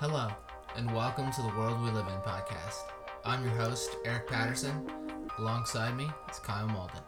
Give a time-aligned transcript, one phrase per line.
[0.00, 0.28] Hello,
[0.76, 2.84] and welcome to the World We Live In podcast.
[3.22, 4.90] I'm your host, Eric Patterson.
[5.36, 7.02] Alongside me is Kyle Malden.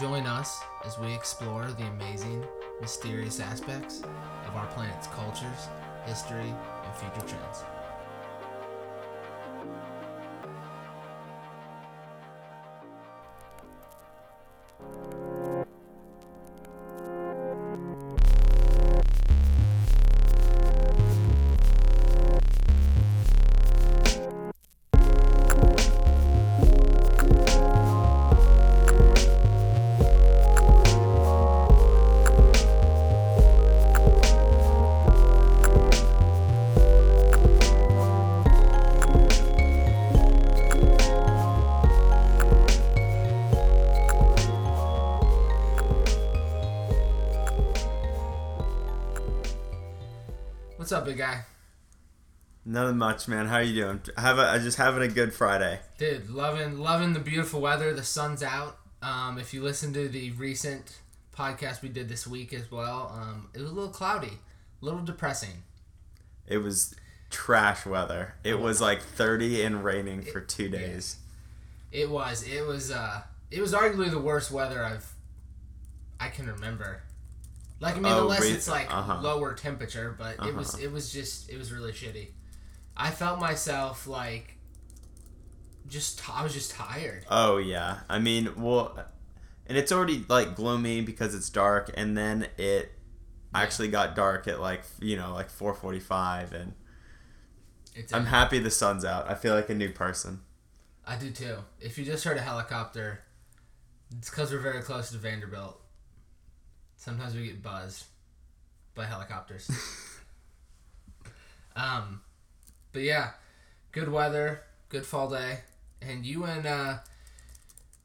[0.00, 2.44] Join us as we explore the amazing,
[2.80, 4.02] mysterious aspects
[4.48, 5.68] of our planet's cultures,
[6.06, 6.52] history,
[6.84, 7.62] and future trends.
[53.14, 53.46] Much, man.
[53.46, 54.00] How you doing?
[54.18, 55.78] Have a just having a good Friday.
[55.98, 57.94] Dude, loving loving the beautiful weather.
[57.94, 58.76] The sun's out.
[59.02, 60.98] Um, if you listen to the recent
[61.36, 64.38] podcast we did this week as well, um, it was a little cloudy,
[64.82, 65.62] a little depressing.
[66.48, 66.94] It was
[67.30, 68.34] trash weather.
[68.42, 71.16] It was like 30 and raining for 2 days.
[71.92, 72.42] It was.
[72.42, 72.90] It was.
[72.90, 75.12] Uh, it was arguably the worst weather I've
[76.18, 77.02] I can remember.
[77.78, 79.20] Like I mean, Oh, unless re- it's like uh-huh.
[79.22, 80.82] lower temperature, but it was Uh-huh.
[80.84, 82.28] it was just it was really shitty.
[82.96, 84.56] I felt myself like
[85.88, 87.24] just I was just tired.
[87.30, 88.00] Oh yeah.
[88.08, 88.98] I mean, well
[89.66, 92.92] and it's already like gloomy because it's dark and then it
[93.54, 96.72] actually got dark at like, you know, like 4:45 and
[97.94, 99.28] It's I'm happy the sun's out.
[99.28, 100.40] I feel like a new person.
[101.06, 101.58] I do too.
[101.80, 103.20] If you just heard a helicopter,
[104.16, 105.80] it's because we're very close to Vanderbilt.
[106.96, 108.04] Sometimes we get buzzed
[108.94, 109.70] by helicopters.
[111.76, 112.22] um,
[112.94, 113.30] but yeah,
[113.92, 115.58] good weather, good fall day,
[116.00, 116.98] and you and uh,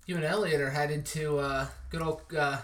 [0.06, 2.58] you and Elliot are headed to uh, good old uh,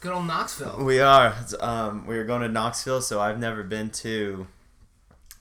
[0.00, 0.82] good old Knoxville.
[0.82, 1.36] We are.
[1.60, 4.48] Um, we are going to Knoxville, so I've never been to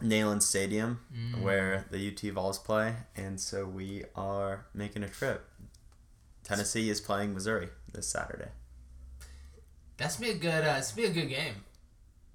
[0.01, 0.99] Neyland Stadium
[1.41, 5.49] where the UT Vols play, and so we are making a trip.
[6.43, 8.49] Tennessee is playing Missouri this Saturday.
[9.95, 10.65] That's be a good.
[10.65, 11.63] Uh, it's be a good game.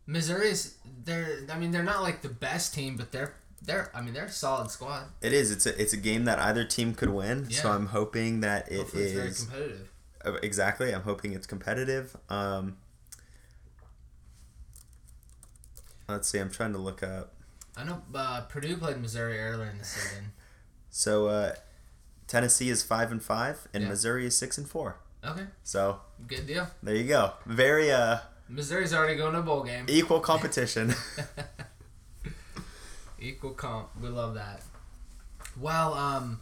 [0.06, 1.40] Missouri's they're.
[1.50, 3.34] I mean, they're not like the best team, but they're
[3.64, 3.90] they're.
[3.94, 5.04] I mean, they're a solid squad.
[5.20, 5.50] It is.
[5.50, 7.46] It's a it's a game that either team could win.
[7.48, 7.62] Yeah.
[7.62, 9.88] So I'm hoping that it Hopefully, it's very competitive.
[10.24, 10.92] uh, exactly.
[10.94, 12.16] I'm hoping it's competitive.
[12.28, 12.76] Um,
[16.08, 16.38] let's see.
[16.38, 17.34] I'm trying to look up.
[17.76, 20.32] I know uh, Purdue played Missouri earlier in the season.
[20.90, 21.54] So uh,
[22.26, 23.88] Tennessee is five and five, and Yeah.
[23.90, 24.96] Missouri is six and four.
[25.24, 26.66] Okay, So good deal.
[26.82, 27.32] there you go.
[27.46, 28.18] Very uh
[28.48, 29.86] Missouri's already going to a bowl game.
[29.88, 30.94] equal competition.
[33.22, 33.88] Equal comp.
[34.00, 34.62] We love that.
[35.60, 36.40] Well, um,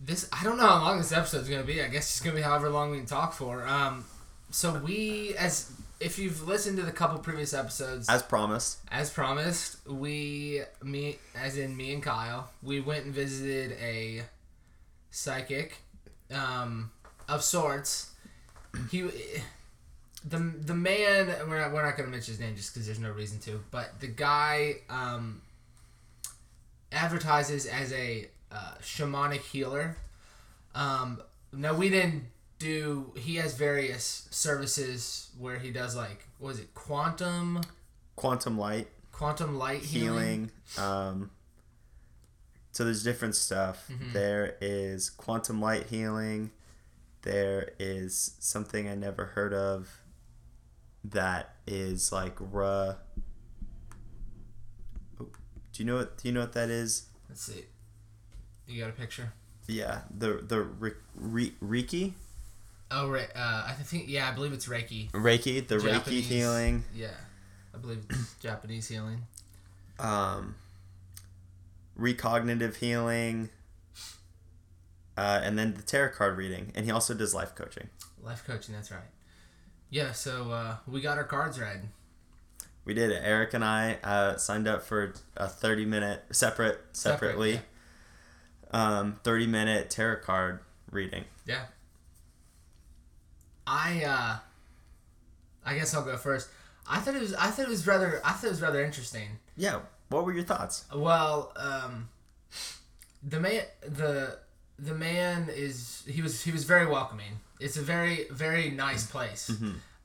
[0.00, 1.82] this I don't know how long this episode's gonna be.
[1.82, 3.66] I guess it's gonna be however long we can talk for.
[3.66, 4.04] Um,
[4.50, 8.78] so we as if you've listened to the couple previous episodes, As promised.
[8.90, 14.22] As promised, we me as in me and Kyle, we went and visited a
[15.10, 15.78] psychic
[16.32, 16.90] um,
[17.28, 18.10] of sorts.
[18.90, 19.08] He
[20.28, 22.98] the the man we're not, we're not going to mention his name just because there's
[22.98, 25.40] no reason to, but the guy um,
[26.90, 29.96] advertises as a uh, shamanic healer.
[30.74, 31.22] Um,
[31.52, 32.24] no, we didn't
[32.58, 33.12] do.
[33.16, 37.60] He has various services where he does like what is it quantum
[38.16, 40.50] Quantum light quantum light healing.
[40.74, 40.90] healing.
[40.90, 41.30] Um
[42.72, 43.88] so there's different stuff.
[43.90, 44.12] Mm-hmm.
[44.12, 46.50] There is quantum light healing.
[47.22, 49.88] There is something I never heard of
[51.10, 52.94] that is like ra
[55.20, 55.26] Oh,
[55.72, 57.06] Do you know what do you know what that is?
[57.28, 57.64] Let's see.
[58.66, 59.32] You got a picture?
[59.68, 62.12] Yeah, the the Ri- Ri- Reiki,
[62.90, 63.28] Oh, right.
[63.34, 65.10] Uh, I think yeah, I believe it's Reiki.
[65.10, 66.84] Reiki, the Reiki healing.
[66.94, 67.08] Yeah,
[67.74, 69.22] I believe it's Japanese healing.
[69.98, 70.54] um,
[71.96, 73.50] recognitive healing,
[75.16, 76.70] uh, and then the tarot card reading.
[76.74, 77.88] And he also does life coaching.
[78.22, 78.74] Life coaching.
[78.74, 79.00] That's right.
[79.90, 80.12] Yeah.
[80.12, 81.88] So uh, we got our cards read.
[82.84, 83.20] We did it.
[83.24, 87.60] Eric and I uh, signed up for a 30 minute, separate, Separate, separately,
[88.70, 90.60] um, 30 minute tarot card
[90.90, 91.24] reading.
[91.46, 91.64] Yeah.
[93.66, 94.36] I uh,
[95.64, 96.48] I guess I'll go first.
[96.88, 99.30] I thought it was I thought it was rather I thought it was rather interesting.
[99.56, 99.80] Yeah.
[100.08, 100.84] What were your thoughts?
[100.94, 102.08] Well, um,
[103.24, 104.38] the man the
[104.78, 107.40] the man is he was he was very welcoming.
[107.60, 109.50] It's a very very nice place,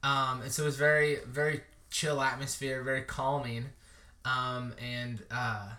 [0.03, 3.65] um, and so it was very very chill atmosphere, very calming.
[4.23, 5.69] Um, and uh,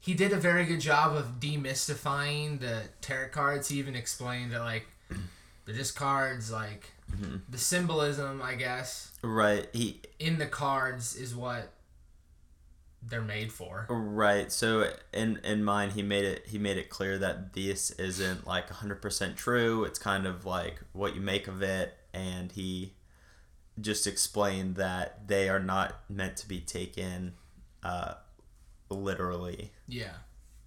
[0.00, 3.68] he did a very good job of demystifying the tarot cards.
[3.68, 4.86] He even explained that like
[5.64, 6.90] they're just cards, like
[7.48, 9.68] the symbolism, I guess, Right.
[9.72, 11.72] He in the cards is what
[13.08, 13.86] they're made for.
[13.88, 14.50] right.
[14.50, 18.68] So in in mine, he made it he made it clear that this isn't like
[18.70, 19.84] hundred percent true.
[19.84, 22.94] It's kind of like what you make of it, and he
[23.80, 27.34] just explained that they are not meant to be taken
[27.82, 28.14] uh,
[28.88, 29.72] literally.
[29.88, 30.12] Yeah.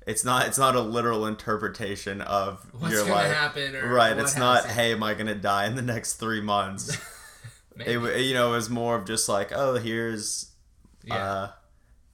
[0.08, 0.48] It's not.
[0.48, 3.32] It's not a literal interpretation of What's your gonna life.
[3.34, 3.76] happen?
[3.76, 4.18] Or right.
[4.18, 4.66] It's not.
[4.66, 6.98] has- Hey, am I gonna die in the next three months?
[7.76, 7.94] Maybe.
[7.94, 10.52] it, you know, it was more of just like, oh, here's
[11.06, 11.16] yeah.
[11.16, 11.52] uh,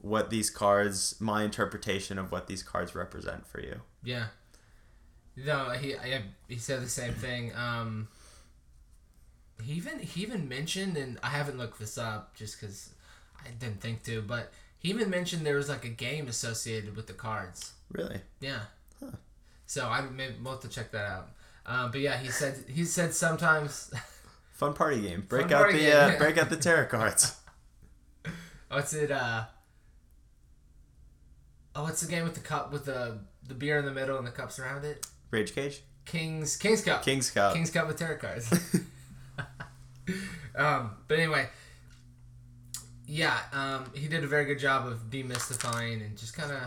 [0.06, 3.82] what these cards, my interpretation of what these cards represent for you.
[4.04, 4.28] Yeah.
[5.36, 7.54] No, he I, he said the same thing.
[7.56, 8.08] Um,
[9.64, 12.92] he even he even mentioned, and I haven't looked this up just because
[13.44, 17.08] I didn't think to, but he even mentioned there was like a game associated with
[17.08, 17.74] the cards.
[17.92, 18.22] Really?
[18.40, 18.60] Yeah.
[19.66, 21.30] So I maybe we'll have to check that out.
[21.66, 23.92] Um, but yeah, he said he said sometimes.
[24.52, 25.26] Fun party game.
[25.28, 27.36] Break Fun out the uh, break out the tarot cards.
[28.70, 29.10] what's it?
[29.10, 29.46] Uh,
[31.76, 34.26] oh, what's the game with the cup with the the beer in the middle and
[34.26, 35.06] the cups around it?
[35.32, 35.82] Rage Cage.
[36.06, 37.04] King's King's Cup.
[37.04, 37.54] King's Cup.
[37.54, 38.52] King's Cup with tarot cards.
[40.56, 41.48] um, but anyway,
[43.08, 46.62] yeah, um, he did a very good job of demystifying and just kind of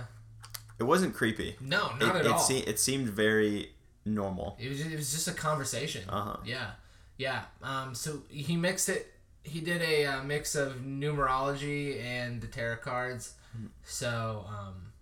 [0.79, 1.57] It wasn't creepy.
[1.61, 2.39] no, It not at it, all.
[2.39, 3.71] se- it seemed very
[4.05, 4.57] normal.
[4.61, 6.03] it was it was just a conversation.
[6.09, 6.37] Uh-huh.
[6.45, 6.71] Yeah,
[7.17, 7.43] yeah.
[7.63, 9.13] Um, so he mixed it.
[9.45, 13.35] He did a uh, mix of numerology and the tarot cards.
[13.83, 14.93] So um,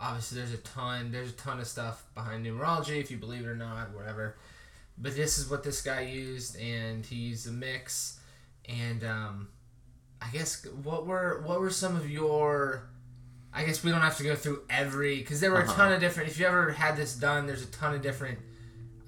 [0.00, 1.10] obviously, there's a ton.
[1.10, 4.36] There's a ton of stuff behind numerology, if you believe it or not, whatever.
[4.98, 8.18] But this is what this guy used, and he used a mix.
[8.68, 9.48] And um,
[10.22, 12.88] I guess what were what were some of your
[13.52, 15.74] I guess we don't have to go through every because there were a Uh-huh.
[15.76, 16.28] ton of different.
[16.30, 18.38] If you ever had this done, there's a ton of different,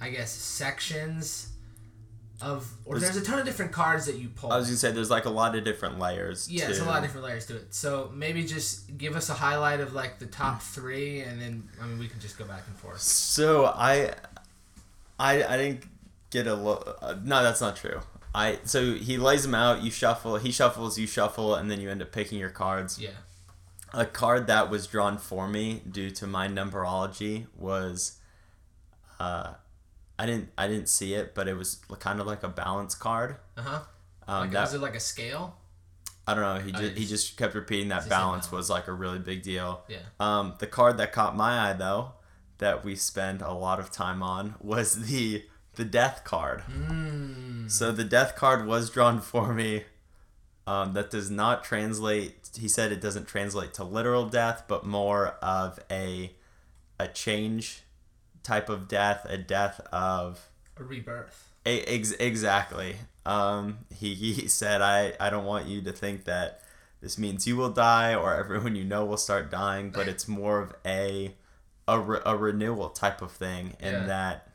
[0.01, 1.49] I guess, sections
[2.41, 4.53] of or There's- there's, a ton of different cards that you pull.
[4.53, 6.49] I was gonna say there's like a lot of different layers.
[6.51, 7.75] yeah, it's a lot of different layers to it.
[7.75, 11.87] So maybe just give us a highlight of like the top three, and then I
[11.87, 13.01] mean we can just go back and forth.
[13.01, 14.13] So I,
[15.19, 15.85] I, I didn't
[16.31, 17.43] get a lo- uh, no.
[17.43, 18.01] That's not true.
[18.35, 19.83] I so he lays them out.
[19.83, 20.37] You shuffle.
[20.37, 20.99] He shuffles.
[20.99, 23.01] You shuffle, and then you end up picking your cards.
[23.01, 23.11] Yeah.
[23.95, 28.19] A card that was drawn for me due to my numberology was,
[29.19, 29.55] uh,
[30.19, 33.37] I didn't I didn't see it, but it was kind of like a balance card.
[33.57, 33.81] Uh huh.
[34.27, 35.57] Um, like, that was it like a scale?
[36.27, 36.61] I don't know.
[36.63, 38.53] He Oh, just, he just kept repeating that balance balance.
[38.53, 39.83] was like a really big deal.
[39.89, 39.99] Yeah.
[40.21, 42.13] Um, the card that caught my eye though,
[42.59, 45.45] that we spend a lot of time on, was the
[45.77, 46.63] the death card.
[46.71, 47.71] Mm.
[47.71, 49.85] So the death card was drawn for me.
[50.67, 52.51] Um, that does not translate.
[52.59, 56.33] He said it doesn't translate to literal death, but more of a
[57.01, 57.85] a change
[58.49, 61.39] type of death, a death of A rebirth.
[61.67, 62.97] E- Ex- exactly.
[63.27, 66.63] Um, he, he said, I, I don't want you to think that
[67.03, 70.61] this means you will die or everyone you know will start dying, but it's more
[70.61, 71.35] of a
[71.87, 74.05] a, re- a renewal type of thing, in Yeah.
[74.07, 74.49] that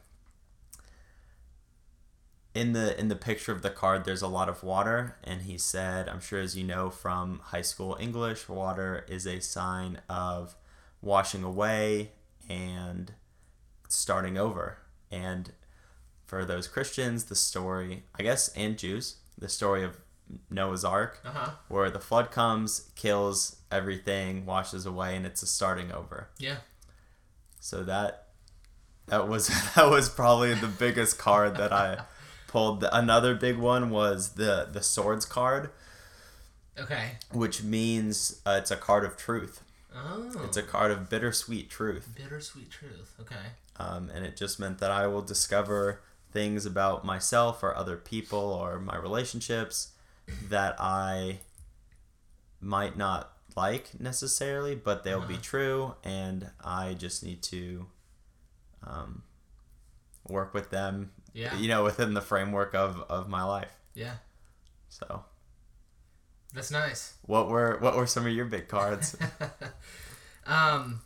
[2.53, 5.57] in the in the picture of the card there's a lot of water and he
[5.57, 10.55] said i'm sure as you know from high school english water is a sign of
[11.01, 12.11] washing away
[12.47, 13.13] and
[13.93, 14.77] starting over
[15.11, 15.51] and
[16.25, 19.97] for those Christians, the story, I guess, and Jews, the story of
[20.49, 21.51] Noah's Ark, Uh huh.
[21.67, 26.29] where the flood comes, kills everything, washes away, and it's a starting over.
[26.39, 26.57] Yeah.
[27.59, 28.27] So that
[29.07, 32.05] that was that was probably the biggest card that I
[32.47, 32.79] pulled.
[32.81, 35.69] The- Another big one was the the swords card,
[36.79, 37.11] Okay.
[37.31, 39.61] which means uh, it's a card of truth.
[39.95, 40.31] Oh.
[40.45, 42.09] It's a card of bittersweet truth.
[42.17, 43.13] bittersweet truth.
[43.19, 43.35] Okay.
[43.77, 46.01] Um, and it just meant that I will discover
[46.31, 49.91] things about myself or other people or my relationships
[50.49, 51.39] that I
[52.59, 55.43] might not like necessarily, but they'll be Uh-huh.
[55.43, 57.87] true, and I just need to
[58.81, 59.23] um,
[60.27, 61.55] work with them, Yeah.
[61.57, 63.71] you know, within the framework of, of my life.
[63.93, 64.15] Yeah.
[64.89, 65.23] So,
[66.53, 67.13] That's nice.
[67.23, 69.15] what were what were some of your big cards?
[70.45, 71.01] um,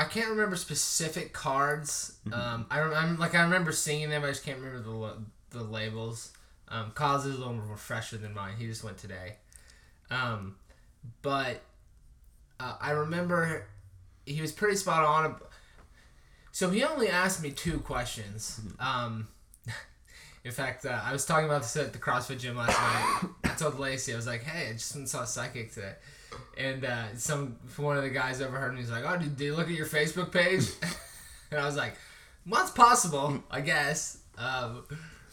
[0.00, 2.16] I can't remember specific cards.
[2.32, 4.24] Um, I I'm like I remember seeing them.
[4.24, 6.32] I just can't remember the the labels.
[6.68, 8.54] Um, Kyle's is a little more fresher than mine.
[8.58, 9.36] He just went today.
[10.10, 10.56] Um,
[11.20, 11.60] but
[12.58, 13.66] uh, I remember
[14.24, 15.36] he was pretty spot on.
[16.50, 18.58] So he only asked me two questions.
[18.78, 19.28] Um,
[20.44, 23.30] in fact, uh, I was talking about this at the CrossFit gym last night.
[23.44, 25.92] I told Lacey, I was like, hey, I just went and saw a psychic today.
[26.56, 28.80] And uh, some one of the guys overheard me.
[28.80, 30.68] He's like, "Oh, did, did you look at your Facebook page?"
[31.50, 31.94] and I was like,
[32.46, 34.84] "Well, it's possible, I guess." Um,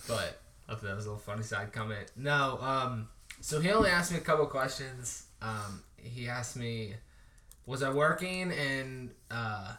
[0.08, 2.12] but I thought that was a little funny side comment.
[2.16, 3.10] No, um,
[3.42, 5.26] so he only asked me a couple questions.
[5.42, 6.94] Um, he asked me,
[7.66, 9.74] "Was I working?" and uh,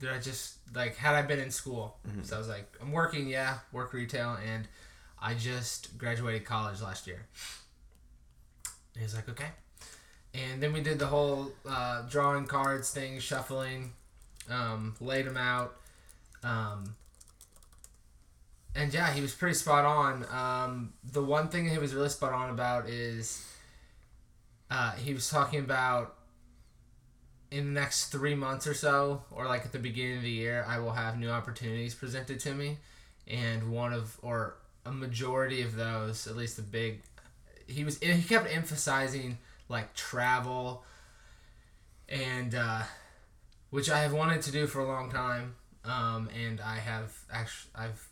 [0.00, 1.98] did I just like had I been in school?
[2.22, 4.66] So I was like, "I'm working, yeah, work retail, and
[5.20, 7.26] I just graduated college last year."
[8.94, 9.48] And he was like, "Okay."
[10.34, 13.92] And then we did the whole uh, drawing cards thing, shuffling,
[14.50, 15.76] um, laid them out.
[16.42, 16.96] Um,
[18.74, 20.26] and yeah, he was pretty spot on.
[20.32, 23.46] Um, the one thing he was really spot on about is
[24.70, 26.16] uh, he was talking about
[27.52, 30.64] in the next three months or so, or like at the beginning of the year,
[30.66, 32.78] I will have new opportunities presented to me.
[33.28, 37.02] And one of, or a majority of those, at least the big,
[37.68, 39.38] he was, he kept emphasizing
[39.68, 40.84] like travel
[42.08, 42.82] and, uh,
[43.70, 45.56] which I have wanted to do for a long time.
[45.84, 48.08] Um, and I have actually, I've,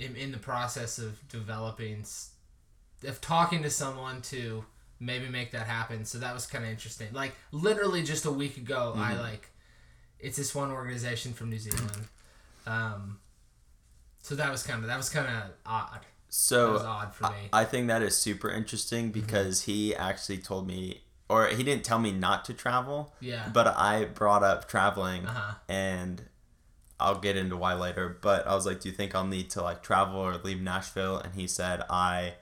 [0.00, 2.04] am in the process of developing,
[3.06, 4.64] of talking to someone to
[5.00, 6.04] maybe make that happen.
[6.04, 7.08] So that was kind of interesting.
[7.12, 9.50] Like literally just a week ago, I like,
[10.18, 12.06] it's this one organization from New Zealand.
[12.66, 13.18] Um,
[14.22, 16.00] so that was kind of that was kind of odd.
[16.32, 17.48] That So was odd for I, me.
[17.52, 21.98] I think that is super interesting because he actually told me, or he didn't tell
[21.98, 23.50] me not to travel, Yeah.
[23.52, 25.54] but I brought up traveling, Uh-huh.
[25.68, 26.28] and
[26.98, 28.08] I'll get into why later.
[28.20, 31.18] But I was like, "Do you think I'll need to like travel or leave Nashville?"
[31.18, 32.36] And he said, "I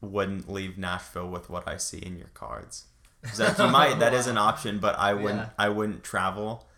[0.00, 2.86] wouldn't leave Nashville with what I see in your cards."
[3.36, 5.50] That you might that is an option, but I wouldn't Yeah.
[5.58, 6.68] I wouldn't travel.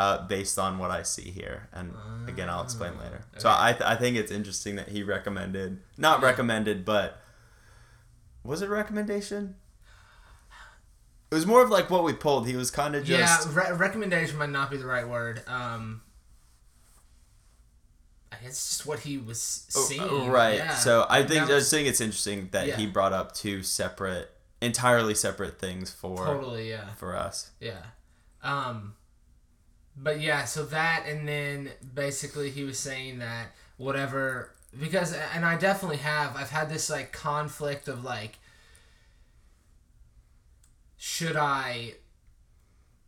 [0.00, 1.92] Uh, based on what I see here, and
[2.26, 3.20] again, I'll explain Ah, later.
[3.36, 7.20] So I, th- I think it's interesting that he recommended, not recommended, but
[8.42, 9.56] was it recommendation?
[11.30, 12.46] It was more of like what we pulled.
[12.46, 15.42] He was kind of just yeah, re- recommendation might not be the right word.
[15.46, 16.00] Um,
[18.32, 20.00] I guess it's just what he was Oh, seeing.
[20.00, 20.56] uh, right.
[20.56, 20.74] Yeah.
[20.76, 22.76] So I think I was- just think it's interesting that Yeah.
[22.76, 24.30] he brought up two separate,
[24.62, 26.94] entirely separate things for totally, yeah.
[26.94, 27.50] for us.
[27.60, 27.82] Yeah.
[28.42, 28.94] Um
[29.96, 35.56] but yeah, so that and then basically he was saying that whatever because and I
[35.56, 38.38] definitely have I've had this like conflict of like
[40.96, 41.94] should I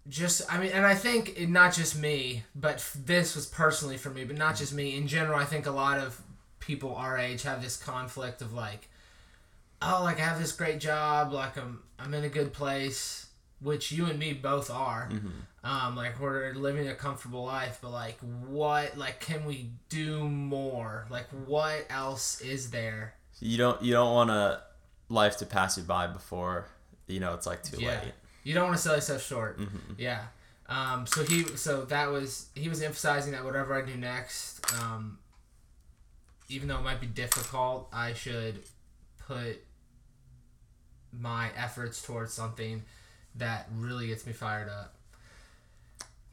[0.09, 4.11] just I mean and I think it, not just me, but this was personally for
[4.11, 6.21] me, but not just me in general, I think a lot of
[6.59, 8.89] people our age have this conflict of like
[9.81, 13.27] oh like I have this great job, like I'm I'm in a good place,
[13.63, 15.09] which you and me both are.
[15.65, 21.07] Um, like we're living a comfortable life, but like what like can we do more?
[21.11, 23.15] Like what else is there?
[23.41, 24.63] You don't you don't want a
[25.09, 26.67] life to pass you by before
[27.07, 28.01] you know it's like too Yeah.
[28.03, 28.13] late.
[28.45, 29.61] You don't want to sell yourself short.
[29.61, 29.93] Mm-hmm.
[29.99, 30.23] Yeah.
[30.69, 35.19] Um, so he so that was he was emphasizing that whatever I do next, um,
[36.49, 38.65] even though it might be difficult, I should
[39.29, 39.63] put
[41.13, 42.83] my efforts towards something
[43.37, 44.95] that really gets me fired up.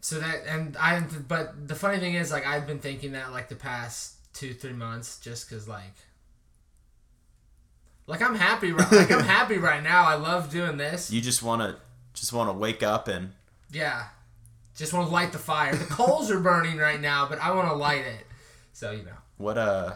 [0.01, 3.49] So that and I but the funny thing is like I've been thinking that like
[3.49, 5.93] the past two three months just because like
[8.07, 10.05] like I'm happy ri- like I'm happy right now.
[10.05, 11.11] I love doing this.
[11.11, 11.77] You just want to
[12.13, 13.31] just want to wake up and
[13.71, 14.05] Yeah.
[14.75, 15.75] Just want to light the fire.
[15.75, 18.25] The coals are burning right now, but I want to light it.
[18.71, 19.95] So, you know, what uh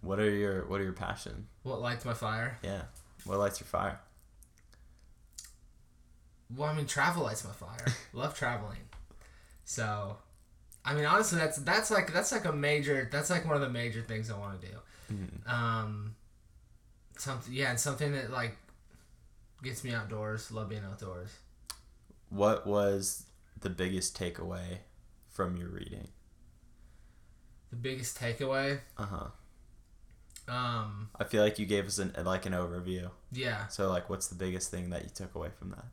[0.00, 1.46] what are your what are your passion?
[1.62, 2.56] what lights my fire?
[2.62, 2.82] Yeah.
[3.24, 4.00] What lights your fire?
[6.56, 7.86] Well, I mean, travel lights my fire.
[8.12, 8.78] Love traveling.
[9.64, 10.16] So,
[10.84, 13.68] I mean, honestly, that's that's like that's like a major that's like one of the
[13.68, 14.74] major things I want to do.
[15.46, 16.14] Um,
[17.18, 18.56] something yeah, and something that like
[19.62, 20.50] gets me outdoors.
[20.50, 21.30] Love being outdoors.
[22.30, 23.24] What was
[23.60, 24.78] the biggest takeaway
[25.28, 26.08] from your reading?
[27.70, 28.80] The biggest takeaway.
[28.96, 29.26] Uh-huh.
[30.48, 33.10] Um, I feel like you gave us an like an overview.
[33.32, 33.66] yeah.
[33.68, 35.84] So like what's the biggest thing that you took away from that?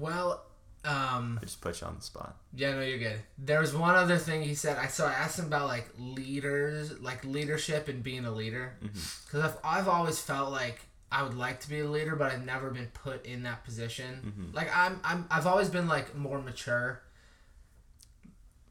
[0.00, 0.42] Well,
[0.84, 2.36] um, I just put you on the spot.
[2.54, 3.20] Yeah, no, you're good.
[3.38, 4.78] There was one other thing he said.
[4.78, 9.44] I so I asked him about like leaders, like leadership and being a leader, because
[9.44, 10.80] I've I've always felt like
[11.12, 14.50] I would like to be a leader, but I've never been put in that position.
[14.54, 17.02] Like I'm I'm I've always been like more mature.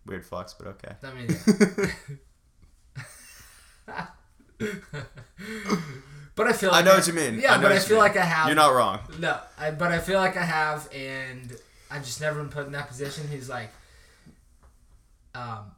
[0.05, 0.95] Weird flex, but okay.
[1.03, 1.29] I mean,
[6.39, 7.37] but I feel like I know what you mean.
[7.41, 8.05] Yeah, I but I feel mean.
[8.05, 8.47] like I have.
[8.47, 8.99] You're not wrong.
[9.19, 11.53] No, I, but I feel like I have, and
[11.91, 13.27] I've just never been put in that position.
[13.29, 13.71] He's like,
[15.35, 15.71] um,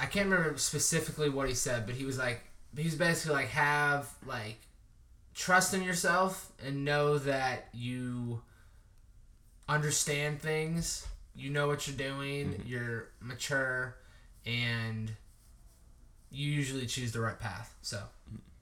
[0.00, 2.40] I can't remember specifically what he said, but he was like,
[2.76, 4.58] he was basically like, have like
[5.34, 8.42] trust in yourself and know that you
[9.68, 11.06] understand things.
[11.36, 12.60] You know what you're doing.
[12.66, 13.94] You're mature,
[14.44, 15.12] and
[16.32, 17.72] you usually choose the right path.
[17.80, 18.02] So,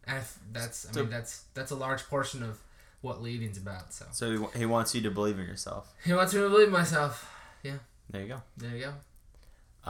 [0.07, 2.59] and that's I mean that's that's a large portion of
[3.01, 3.93] what leading's about.
[3.93, 5.93] So So he, he wants you to believe in yourself.
[6.05, 7.29] he wants me to believe in myself.
[7.63, 7.79] Yeah.
[8.11, 8.43] There you go.
[8.57, 8.93] There you go.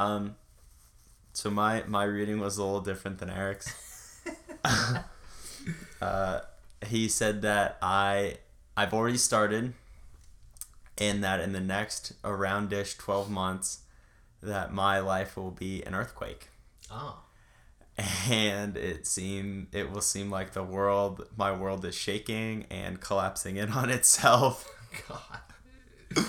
[0.00, 0.36] Um,
[1.32, 4.20] so my my reading was a little different than Eric's.
[6.00, 6.40] uh,
[6.86, 8.36] he said that I
[8.76, 9.74] I've already started,
[10.98, 13.80] and that in the next aroundish twelve months,
[14.42, 16.48] that my life will be an earthquake,
[16.90, 17.18] Oh.
[17.98, 23.56] And it seem it will seem like the world my world is shaking and collapsing
[23.56, 24.66] in on itself
[25.08, 26.24] God.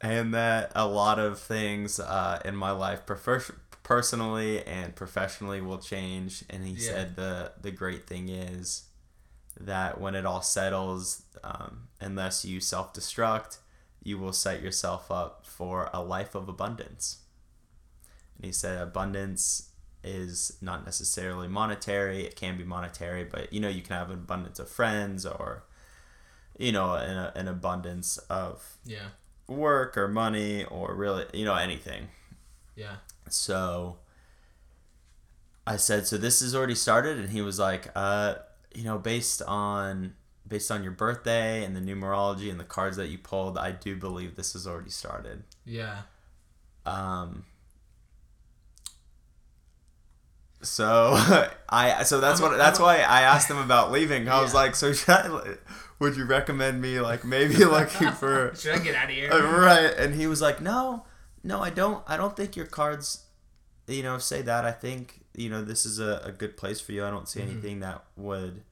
[0.00, 3.42] and that a lot of things uh, in my life prefer-
[3.82, 6.90] personally and professionally will change and he Yeah.
[6.92, 8.84] said the the great thing is
[9.60, 13.58] that when it all settles um, unless you self-destruct
[14.02, 17.18] you will set yourself up for a life of abundance
[18.36, 19.70] and he said abundance
[20.04, 24.14] is not necessarily monetary it can be monetary but you know you can have an
[24.16, 25.62] abundance of friends or
[26.58, 29.08] you know an, an abundance of Yeah.
[29.48, 32.08] work or money or really you know anything
[32.76, 32.96] Yeah.
[33.28, 33.98] so
[35.66, 38.34] i said so this has already started and he was like uh
[38.74, 40.14] you know based on
[40.46, 43.96] based on your birthday and the numerology and the cards that you pulled i do
[43.96, 46.02] believe this has already started Yeah.
[46.84, 47.44] um
[50.62, 51.12] so
[51.68, 54.92] i so that's what that's why i asked them about leaving i was like so
[54.98, 55.56] should I,
[55.98, 59.32] would you recommend me like maybe looking for Should I get out of here?
[59.32, 61.04] Uh, right and he was like no
[61.42, 63.24] no i don't i don't think your cards
[63.88, 66.92] you know say that i think you know this is a, a good place for
[66.92, 67.50] you i don't see Mhm.
[67.50, 68.62] anything that would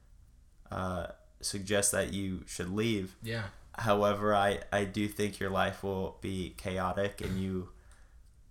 [0.71, 1.07] uh,
[1.41, 3.43] suggest that you should leave Yeah.
[3.77, 7.69] however i i do think your life will be chaotic and you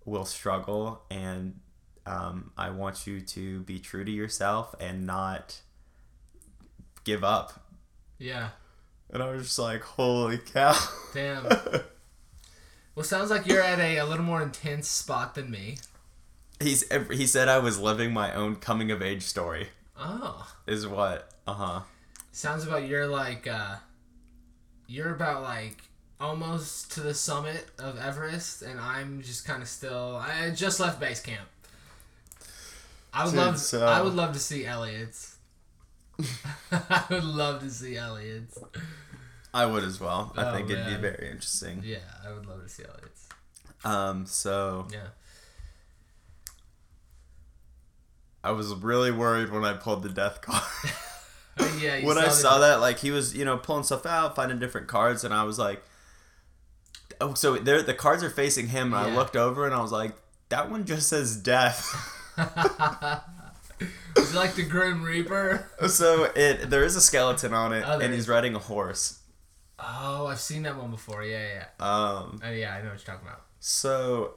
[0.05, 1.59] will struggle and
[2.11, 5.61] um, i want you to be true to yourself and not
[7.03, 7.53] give up
[8.19, 8.49] Yeah.
[9.09, 10.77] and i was just like holy cow
[11.13, 11.45] Damn.
[12.93, 15.77] Well, sounds like you're at a, a little more intense spot than me.
[16.59, 19.69] He's he said I was living my own coming of age story.
[19.97, 20.45] Oh.
[20.67, 21.31] Is what?
[21.47, 21.79] Uh huh.
[22.33, 23.75] Sounds about you're like uh
[24.87, 25.77] you're about like
[26.19, 30.99] almost to the summit of Everest and I'm just kind of still I just left
[30.99, 31.47] base camp.
[33.13, 35.35] I would love so- I would love to see Elliot's.
[36.71, 38.57] I would love to see Elliot's.
[39.53, 40.33] I would as well.
[40.37, 41.81] I Oh, think it'd be very interesting.
[41.83, 43.27] Yeah, I would love to see Elliot's.
[43.83, 44.25] Um.
[44.25, 45.07] So Yeah.
[48.43, 50.63] I was really worried when I pulled the death card.
[51.59, 54.05] Oh, yeah, you when I the- saw that, like he was, you know, pulling stuff
[54.05, 55.83] out, finding different cards, and I was like,
[57.19, 59.91] "Oh, so there, the cards are facing him." And I looked over, and I was
[59.91, 60.13] like,
[60.47, 61.93] "That one just says death."
[64.15, 65.67] Is it like the Grim Reaper?
[65.87, 69.19] so it there is a skeleton on it, Oh, and he's riding a horse.
[69.79, 71.23] Oh, I've seen that one before.
[71.23, 71.65] Yeah, yeah.
[71.85, 72.39] Um.
[72.43, 72.49] yeah.
[72.49, 73.41] Oh, yeah, I know what you're talking about.
[73.59, 74.35] So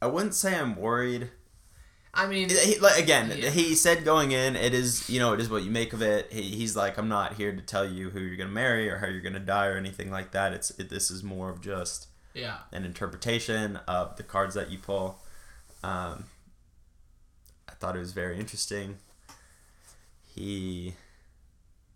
[0.00, 1.30] I wouldn't say I'm worried.
[2.16, 3.50] I mean, He, like, again, Yeah.
[3.50, 6.32] he said going in, it is you know it is what you make of it.
[6.32, 9.08] He, he's like, I'm not here to tell you who you're gonna marry or how
[9.08, 10.52] you're gonna die or anything like that.
[10.52, 12.58] It's it, this is more of just yeah.
[12.70, 15.18] an interpretation of the cards that you pull.
[15.82, 16.24] Um,
[17.84, 18.96] thought it was very interesting.
[20.34, 20.94] He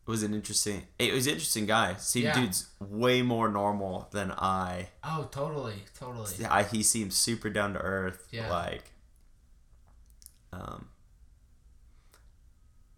[0.05, 0.83] was an interesting.
[0.98, 1.94] It was an interesting guy.
[1.96, 2.35] See, Yeah.
[2.35, 4.90] dude's way more normal than I.
[5.03, 6.44] Oh, totally, totally.
[6.44, 8.29] I he seems super down to earth.
[8.31, 8.51] Yeah.
[8.51, 8.90] Like,
[10.53, 10.88] um,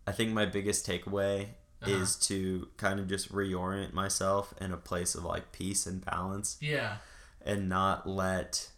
[0.07, 1.51] I think my biggest takeaway
[1.83, 1.91] Uh-huh.
[1.93, 6.57] is to kind of just reorient myself in a place of like peace and balance
[6.61, 6.97] Yeah,
[7.41, 8.71] and not let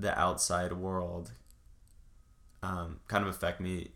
[0.00, 1.30] the outside world
[2.62, 3.90] um, kind of affect me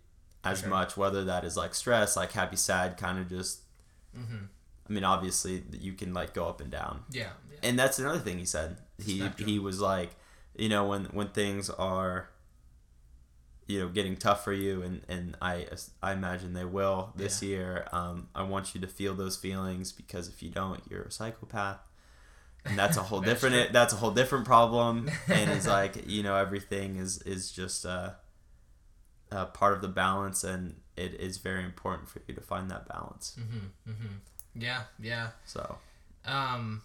[0.45, 0.69] as Sure.
[0.69, 3.61] much whether that is like stress like happy sad kind of just
[4.17, 4.45] mm-hmm.
[4.89, 7.59] i mean obviously you can like go up and down yeah, yeah.
[7.63, 9.49] and that's another thing he said he Spectrum.
[9.49, 10.11] he was like
[10.57, 12.29] you know when when things are
[13.67, 15.67] you know getting tough for you and and i
[16.03, 17.49] i imagine they will this Yeah.
[17.49, 21.11] year um i want you to feel those feelings because if you don't you're a
[21.11, 21.89] psychopath
[22.67, 23.73] and that's a whole That's different true.
[23.73, 28.17] that's a whole different problem and it's like you know everything is is just a,
[29.35, 32.87] a part of the balance and it is very important for you to find that
[32.89, 34.15] balance Mm-hmm, mm-hmm.
[34.55, 35.29] Yeah, yeah.
[35.45, 35.79] so
[36.25, 36.83] Um,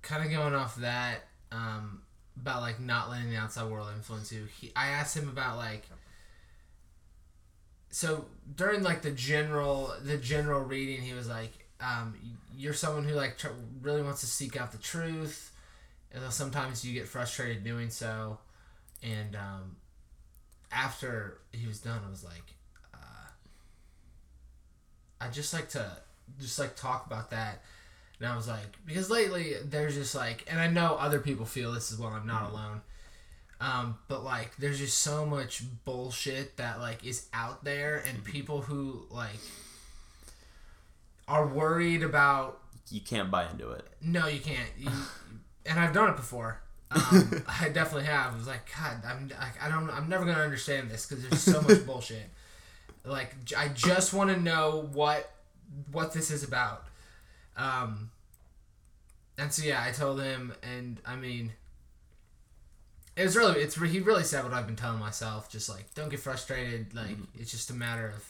[0.00, 2.02] kind of going off that, um,
[2.40, 4.46] about like not letting the outside world influence you.
[4.58, 5.84] He, I asked him about like
[7.90, 8.24] so
[8.56, 12.14] during like the general the general reading, he was like, um,
[12.56, 13.48] "You're someone who like tr-
[13.82, 15.52] really wants to seek out the truth,
[16.10, 18.38] and sometimes you get frustrated doing so."
[19.02, 19.76] And um,
[20.70, 22.54] after he was done, I was like,
[22.94, 23.30] uh,
[25.20, 25.98] "I just like to
[26.40, 27.62] just like talk about that."
[28.18, 31.72] And I was like, because lately there's just like, and I know other people feel
[31.72, 32.10] this as well.
[32.10, 32.80] I'm not alone.
[33.60, 38.62] Um, but like, there's just so much bullshit that like is out there, and people
[38.62, 39.40] who like
[41.28, 42.60] are worried about.
[42.90, 43.86] You can't buy into it.
[44.00, 44.68] No, you can't.
[44.78, 44.90] You,
[45.66, 46.60] and I've done it before.
[46.94, 48.34] Um, I definitely have.
[48.34, 51.40] I was like, God, I'm, I, I don't, I'm never gonna understand this because there's
[51.40, 52.28] so much bullshit.
[53.04, 55.32] Like, j- I just want to know what,
[55.90, 56.84] what this is about.
[57.56, 58.10] Um,
[59.38, 61.52] and so yeah, I told him, and I mean,
[63.16, 66.08] it was really, it's he really said what I've been telling myself, just like don't
[66.08, 66.94] get frustrated.
[66.94, 68.24] Like it's just a matter of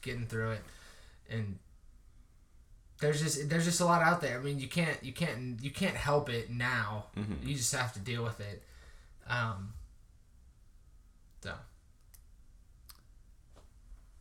[0.00, 0.60] getting through it,
[1.30, 1.58] and
[3.02, 4.38] there's just there's just a lot out there.
[4.38, 7.06] I mean, you can't you can't you can't help it now.
[7.16, 7.46] Mhm.
[7.46, 8.62] You just have to deal with it.
[9.28, 9.74] Um,
[11.42, 11.52] so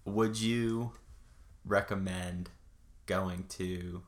[0.06, 0.92] Would you
[1.66, 2.50] recommend
[3.06, 4.02] going to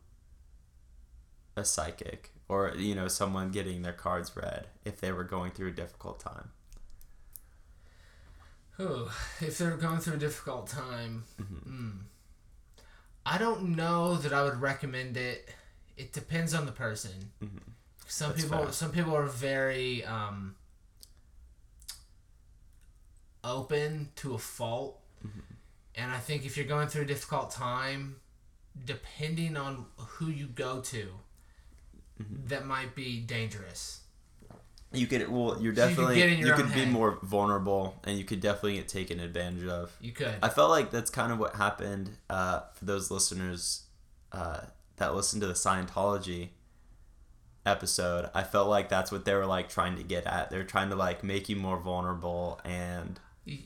[1.55, 5.67] a psychic or you know someone getting their cards read if they were going through
[5.69, 6.49] a difficult time?
[8.79, 9.07] Ooh,
[9.39, 11.99] if they're going through a difficult time, mm,
[13.25, 15.49] I don't know that I would recommend it.
[15.97, 17.31] It depends on the person.
[17.41, 17.59] Mhm.
[18.07, 18.71] Some That's people, fair.
[18.71, 20.55] some people are very um,
[23.43, 25.39] open to a fault, Mm-hmm.
[25.95, 28.17] and I think if you're going through a difficult time,
[28.85, 31.13] depending on who you go to,
[32.21, 32.47] Mm-hmm.
[32.47, 34.01] that might be dangerous.
[34.93, 37.95] You could well, you're So you could definitely get in you could be more vulnerable
[38.03, 39.91] and you could definitely get taken advantage of.
[39.99, 40.35] You could.
[40.41, 43.83] I felt like that's kind of what happened uh, for those listeners
[44.31, 44.61] uh,
[44.97, 46.49] that listened to the Scientology
[47.65, 48.29] episode.
[48.33, 50.49] I felt like that's what they were like trying to get at.
[50.49, 53.19] They're trying to like make you more vulnerable and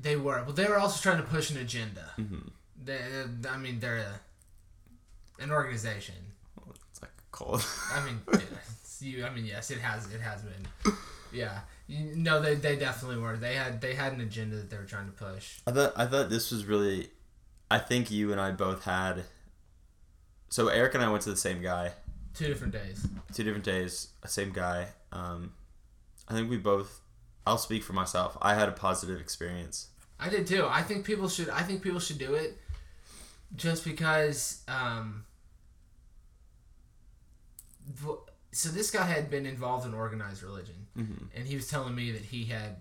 [0.00, 2.10] They were, Well, they were also trying to push an agenda.
[2.18, 2.50] Mhm.
[2.84, 2.98] They,
[3.48, 4.20] I mean, they're a,
[5.42, 6.14] an organization.
[6.90, 7.64] it's like cold.
[7.94, 8.20] I mean,
[9.02, 9.24] you.
[9.24, 10.12] I mean, yes, it has.
[10.12, 10.92] It has been.
[11.32, 11.58] Yeah.
[11.88, 13.36] You, no, they, they definitely were.
[13.36, 15.58] They had they had an agenda that they were trying to push.
[15.66, 17.10] I thought I thought this was really.
[17.70, 19.24] I think you and I both had.
[20.48, 21.90] So Eric and I went to the same guy,
[22.32, 23.06] Two different days.
[23.34, 24.86] two different days, same guy.
[25.12, 25.52] Um,
[26.28, 27.00] I think we both.
[27.46, 28.38] I'll speak for myself.
[28.40, 29.88] I had a positive experience.
[30.18, 30.66] I did too.
[30.70, 31.50] I think people should.
[31.50, 32.56] I think people should do it,
[33.56, 34.62] just because.
[34.68, 35.24] Um,
[38.56, 41.24] so this guy had been involved in organized religion, Mm-hmm.
[41.36, 42.76] and he was telling me that he had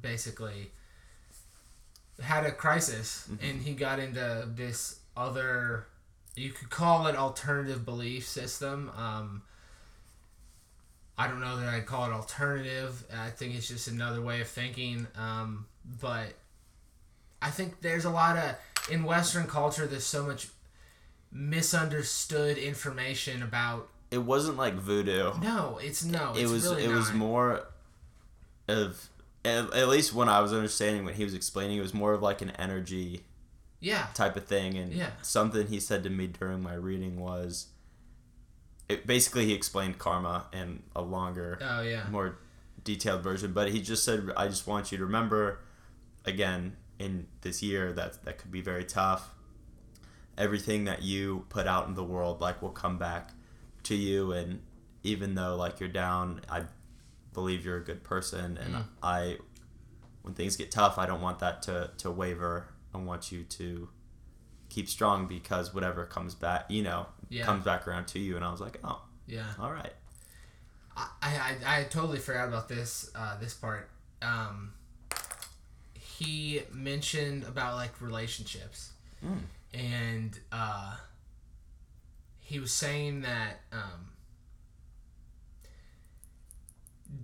[0.00, 0.70] basically
[2.22, 5.86] had a crisis, and he got into this other.
[6.34, 8.90] You could call it alternative belief system.
[8.96, 9.42] Um,
[11.16, 13.04] I don't know that I'd call it alternative.
[13.14, 15.06] I think it's just another way of thinking.
[15.16, 15.66] Um,
[16.00, 16.34] but
[17.42, 18.54] I think there's a lot of
[18.90, 19.86] in Western culture.
[19.86, 20.48] There's so much
[21.32, 23.88] misunderstood information about.
[24.10, 25.32] It wasn't like voodoo.
[25.42, 26.30] No, it's no.
[26.32, 27.66] It's it was Really it was more
[28.66, 29.08] of
[29.44, 32.22] at, at least when I was understanding what he was explaining, it was more of
[32.22, 33.24] like an energy
[33.80, 34.06] Yeah.
[34.14, 34.76] type of thing.
[34.76, 35.10] And Yeah.
[35.22, 37.68] something he said to me during my reading was,
[38.88, 42.06] it, basically he explained karma in a longer, Oh yeah.
[42.10, 42.38] more
[42.84, 43.52] detailed version.
[43.52, 45.60] But he just said, I just want you to remember,
[46.24, 49.34] again, in this year that that could be very tough.
[50.36, 53.30] Everything that you put out in the world, like, will come back
[53.88, 54.60] to you, and
[55.02, 56.62] even though like you're down, I
[57.34, 58.84] believe you're a good person, and Mm.
[59.02, 59.38] I,
[60.22, 62.68] when things get tough, I don't want that to to waver.
[62.94, 63.88] I want you to
[64.70, 67.44] keep strong because whatever comes back, you know, Yeah.
[67.44, 68.36] comes back around to you.
[68.36, 69.46] And I was like, oh, Yeah.
[69.58, 69.92] all right.
[70.96, 73.88] I, I, I totally forgot about this uh, this part.
[74.20, 74.72] Um,
[75.94, 78.92] he mentioned about like relationships,
[79.24, 79.40] Mm.
[79.74, 80.96] and uh,
[82.48, 84.08] he was saying that um,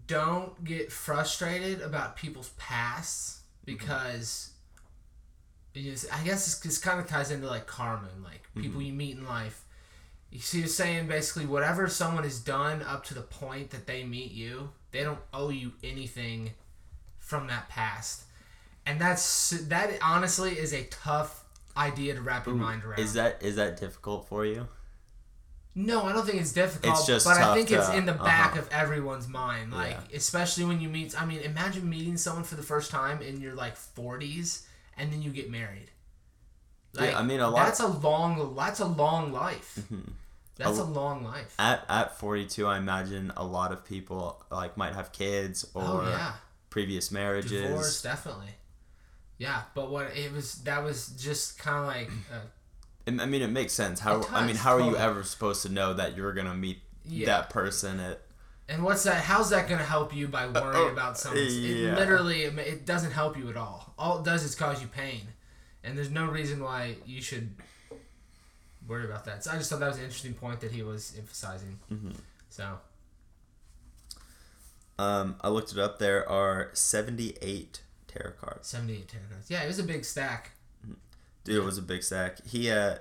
[0.07, 4.51] don't get frustrated about people's pasts because
[5.75, 8.93] it's- I guess this, this kind of ties into like karma and like people you
[8.93, 9.65] meet in life.
[10.41, 14.33] See, he's saying basically whatever someone has done up to the point that they meet
[14.33, 16.51] you, they don't owe you anything
[17.19, 18.25] from that past,
[18.85, 19.91] and that's that.
[20.03, 21.45] Honestly, is a tough
[21.77, 22.99] idea to wrap your mind around.
[22.99, 24.67] Is that is that difficult for you?
[25.77, 26.95] No, I don't think it's difficult.
[26.99, 28.61] It's just but I think it's in the back uh-huh.
[28.61, 29.73] of everyone's mind.
[29.73, 30.17] Like, Yeah.
[30.17, 31.21] especially when you meet.
[31.21, 34.63] I mean, imagine meeting someone for the first time in your like 40s,
[34.97, 35.91] and then you get married.
[36.93, 37.67] Yeah, I mean, a lot- Mm-hmm.
[37.67, 38.55] That's a long.
[38.57, 39.79] That's a long life.
[40.57, 41.53] That's A- a long life.
[41.59, 46.09] At at 42, I imagine a lot of people like might have kids or oh
[46.09, 46.35] yeah,
[46.71, 47.63] previous marriages.
[47.63, 48.55] divorce definitely.
[49.39, 52.11] Yeah, but what it was that was just kind of like.
[52.33, 52.39] Uh,
[53.07, 54.01] I mean, it makes sense.
[54.01, 57.27] How I mean, how are you ever supposed to know that you're gonna meet Yeah.
[57.27, 58.21] that person at?
[58.69, 59.23] And what's that?
[59.25, 61.45] How's that going to help you by worrying oh, about something?
[61.47, 61.97] Yeah.
[61.97, 63.93] literally, it, ma- it doesn't help you at all.
[63.99, 65.21] All it does is cause you pain,
[65.83, 67.55] and there's no reason why you should
[68.89, 69.45] worry about that.
[69.45, 71.79] So I just thought that was an interesting point that he was emphasizing.
[71.93, 72.13] Mm-hmm.
[72.49, 72.79] So
[74.99, 75.99] Um, I looked it up.
[75.99, 78.69] There are 78 tarot cards.
[78.69, 79.51] 78 tarot cards.
[79.51, 80.53] Yeah, it was a big stack.
[81.45, 82.45] Dude, it was a big sack.
[82.47, 82.97] He uh,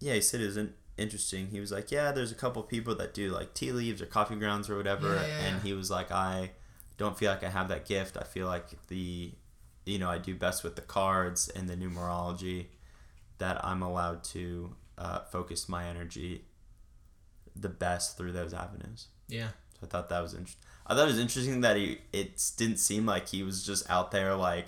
[0.00, 1.48] yeah, he said it was in- interesting.
[1.48, 4.36] He was like, yeah, there's a couple people that do like tea leaves or coffee
[4.36, 6.50] grounds or whatever, Yeah, yeah, and he was like, I
[6.98, 8.16] don't feel like I have that gift.
[8.16, 9.32] I feel like the,
[9.84, 12.66] you know, I do best with the cards and the numerology,
[13.38, 16.44] that I'm allowed to uh, focus my energy
[17.56, 19.08] the best through those avenues.
[19.28, 19.48] Yeah.
[19.74, 20.62] So I thought that was interesting.
[20.86, 24.10] I thought it was interesting that he it didn't seem like he was just out
[24.10, 24.66] there like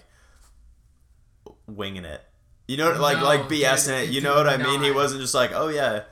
[1.67, 2.23] winging it.
[2.67, 4.09] You know, like No, like BSing it.
[4.11, 4.83] You know what I mean?
[4.83, 6.03] He wasn't just like, oh yeah,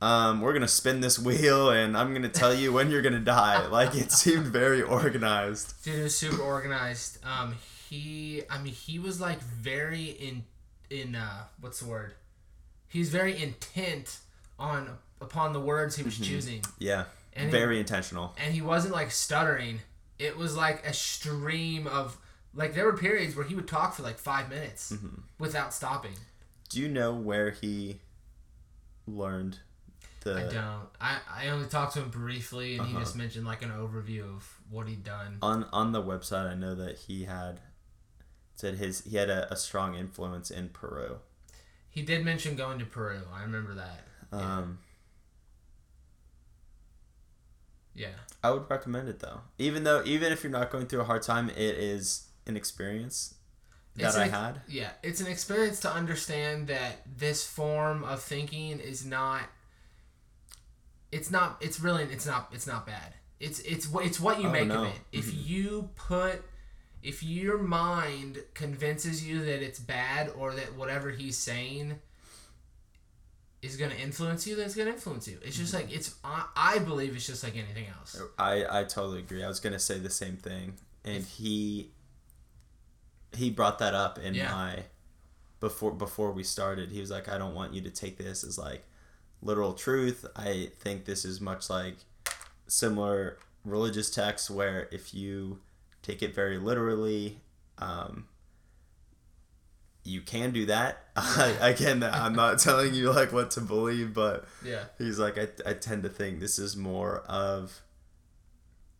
[0.00, 3.66] um, we're gonna spin this wheel and I'm gonna tell you when you're gonna die.
[3.70, 5.74] Like it seemed very organized.
[5.84, 7.18] Dude, it was super organized.
[7.24, 7.56] Um,
[7.90, 10.44] he, I mean, he was like very in,
[10.90, 12.14] in uh, what's the word?
[12.88, 14.18] He's very intent
[14.58, 16.62] on upon the words he was choosing.
[16.78, 18.34] Yeah, And he- very intentional.
[18.42, 19.80] and he wasn't like stuttering.
[20.18, 22.16] It was like a stream of
[22.58, 25.20] like there were periods where he would talk for like five minutes Mm-hmm.
[25.38, 26.12] without stopping.
[26.68, 28.00] Do you know where he
[29.06, 29.60] learned
[30.24, 30.34] the?
[30.36, 30.88] I don't.
[31.00, 33.00] I, I only talked to him briefly, and he Uh-huh.
[33.04, 35.38] just mentioned like an overview of what he'd done.
[35.40, 37.60] on on the website i know that he had
[38.54, 41.18] said his he had a, a strong influence in peru
[41.88, 43.20] He did mention going to Peru.
[43.32, 44.00] I remember that.
[44.32, 44.78] um
[47.94, 48.08] Yeah.
[48.44, 51.22] i would recommend it though even though even if you're not going through a hard
[51.22, 51.56] time it
[51.94, 53.34] is an experience
[53.96, 59.04] that i had Yeah, it's an experience to understand that this form of thinking is
[59.04, 59.42] not.
[61.10, 61.56] It's not.
[61.60, 62.04] It's really.
[62.04, 62.48] It's not.
[62.52, 63.14] It's not bad.
[63.40, 64.84] It's it's what it's what you Oh, make no.
[64.84, 65.00] of it.
[65.12, 65.52] If mm-hmm.
[65.52, 66.42] you put,
[67.02, 71.98] if your mind convinces you that it's bad or that whatever he's saying
[73.62, 75.38] is going to influence you, then it's going to influence you.
[75.42, 75.86] It's just mm-hmm.
[75.88, 76.14] like it's.
[76.22, 78.20] I, I believe it's just like anything else.
[78.38, 81.90] i i totally agree i was gonna say the same thing and he
[83.36, 84.50] he brought that up in Yeah.
[84.52, 84.82] my
[85.60, 88.56] before before we started he was like i don't want you to take this as
[88.58, 88.84] like
[89.42, 91.96] literal truth i think this is much like
[92.68, 95.58] similar religious texts where if you
[96.02, 97.40] take it very literally
[97.78, 98.26] um
[100.04, 101.04] you can do that
[101.60, 104.84] again i'm not telling you like what to believe but Yeah.
[104.96, 107.82] he's like I, I tend to think this is more of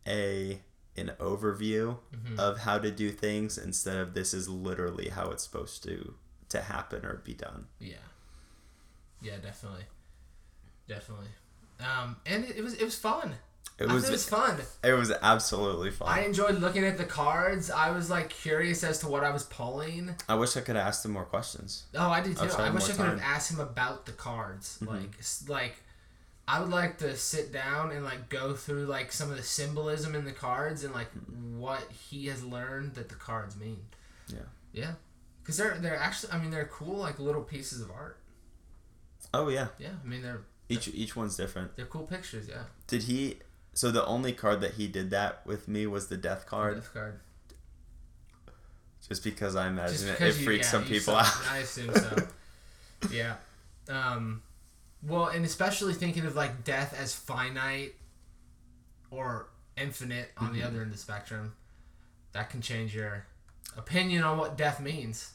[0.07, 0.59] a
[0.97, 2.39] an overview Mm-hmm.
[2.39, 6.13] of how to do things instead of this is literally how it's supposed to
[6.49, 7.95] to happen or be done Yeah.
[9.21, 9.83] Yeah, definitely.
[10.87, 11.27] Definitely.
[11.79, 13.35] Um, and it, it was it was fun.
[13.77, 14.57] it was it was fun.
[14.83, 17.69] it was absolutely fun I enjoyed looking at the cards.
[17.71, 20.15] I was like curious as to what I was pulling.
[20.27, 22.43] I wish i could have asked him more questions Oh, I did too.
[22.57, 23.17] I wish I could have time.
[23.19, 23.33] Mm-hmm.
[23.35, 24.79] asked him about the cards.
[24.81, 25.75] Like, s- like,
[26.51, 30.15] I would like to sit down and like go through like some of the symbolism
[30.15, 31.11] in the cards and like
[31.55, 33.77] what he has learned that the cards mean.
[34.27, 34.39] Yeah.
[34.73, 34.91] Yeah.
[35.41, 38.17] Because they're they're actually I mean they're cool like little pieces of art.
[39.33, 39.89] oh yeah Yeah.
[40.03, 42.47] I mean they're each each one's different they're cool pictures.
[42.49, 42.63] Yeah.
[42.87, 43.37] did he
[43.73, 46.93] so the only card that he did that with me was the death card Death
[46.93, 47.19] card.
[49.07, 51.51] just because i imagine Just it, it because you- freaks yeah, some people saw- out
[51.51, 52.27] I assume so.
[53.11, 53.35] yeah.
[53.87, 54.41] Um,
[55.01, 57.93] well, and especially thinking of like death as finite
[59.11, 60.59] or infinite on Mm-hmm.
[60.59, 61.53] the other end of the spectrum,
[62.33, 63.25] that can change your
[63.77, 65.31] opinion on what death means.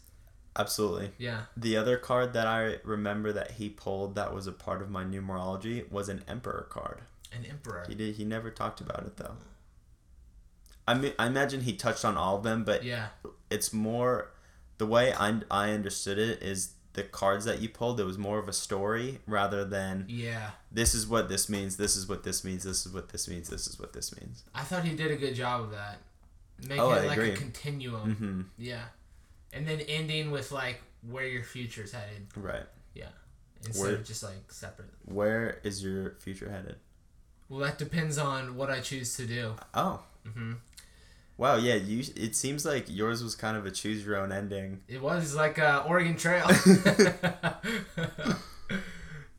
[0.57, 1.43] absolutely Yeah.
[1.57, 5.03] The other card that I remember that he pulled that was a part of my
[5.05, 7.01] numerology was an Emperor card.
[7.33, 7.85] An emperor.
[7.89, 8.15] He did.
[8.15, 9.35] He never talked about it though.
[10.87, 13.09] I mean, I imagine he touched on all of them, but Yeah.
[13.51, 14.31] it's more
[14.79, 18.01] the way I I understood it is the cards that you pulled.
[18.01, 20.53] It was more of a story rather than Yeah.
[20.73, 21.77] this is what this means.
[21.77, 22.65] This is what this means.
[22.65, 23.49] This is what this means.
[23.51, 24.45] This is what this means.
[24.55, 25.99] I thought he did a good job of that.
[26.63, 27.33] Making Oh, it like agree.
[27.33, 28.15] a continuum.
[28.15, 28.41] Mm-hmm.
[28.59, 28.85] Yeah.
[29.53, 32.27] And then ending with like where your future's headed.
[32.37, 32.67] Right.
[32.95, 33.09] Yeah.
[33.67, 34.91] instead Where- of just like separate.
[35.05, 36.77] Where is your future headed?
[37.49, 39.55] Well, that depends on what I choose to do.
[39.75, 40.03] Oh,
[40.33, 40.55] hmm
[41.37, 41.57] wow.
[41.57, 42.03] Yeah, you.
[42.17, 44.81] It seems like yours was kind of a choose your own ending.
[44.89, 46.47] It was like uh, Oregon Trail.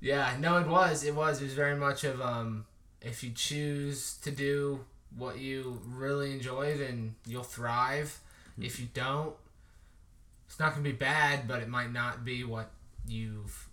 [0.02, 1.04] yeah, no, it was.
[1.04, 1.42] It was.
[1.42, 2.66] It was very much of um,
[3.02, 4.82] if you choose to do
[5.18, 8.20] what you really enjoy, then you'll thrive.
[8.60, 9.34] If you don't,
[10.48, 12.72] it's not gonna be bad, but it might not be what
[13.08, 13.68] you've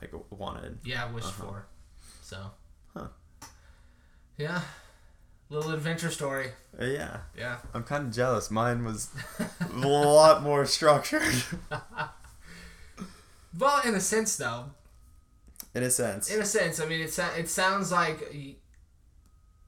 [0.00, 0.78] Like wanted.
[0.84, 1.44] yeah wished Uh-huh.
[1.44, 1.66] for.
[2.22, 2.50] So,
[2.96, 3.08] Huh.
[4.38, 4.60] yeah,
[5.48, 6.50] little adventure story.
[6.80, 7.56] Uh, yeah, Yeah.
[7.74, 8.50] I'm kind of jealous.
[8.50, 9.08] Mine was
[9.72, 11.22] a lot more structured.
[13.58, 14.66] Well, in a sense, though,
[15.74, 16.30] In a sense.
[16.30, 18.34] in a sense, I mean, it it sounds like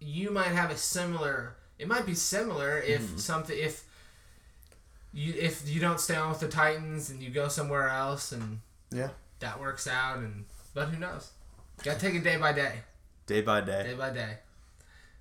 [0.00, 1.56] you might have a similar.
[1.78, 3.16] It might be similar if Mm-hmm.
[3.18, 3.84] something if
[5.14, 8.60] you if you don't stay on with the Titans and you go somewhere else and
[8.90, 9.08] Yeah.
[9.40, 11.30] that works out and but who knows?
[11.82, 12.80] Got to take it day by day,
[13.26, 13.84] Day by day.
[13.84, 14.38] day by day.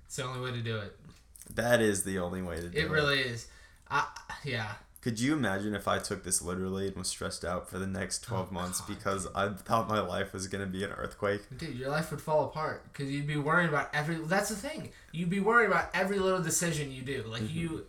[0.08, 0.96] It's the only way to do it.
[1.54, 2.84] That is the only way to do it.
[2.84, 3.46] It really is.
[3.90, 4.06] I
[4.44, 4.72] yeah.
[5.02, 8.24] Could you imagine if I took this literally and was stressed out for the next
[8.24, 11.42] 12 Oh, months God, because I thought my life was going to be an earthquake?
[11.56, 14.16] Dude, your life would fall apart because you'd be worrying about every.
[14.16, 14.90] That's the thing.
[15.12, 17.22] You'd be worried about every little decision you do.
[17.28, 17.86] Like you,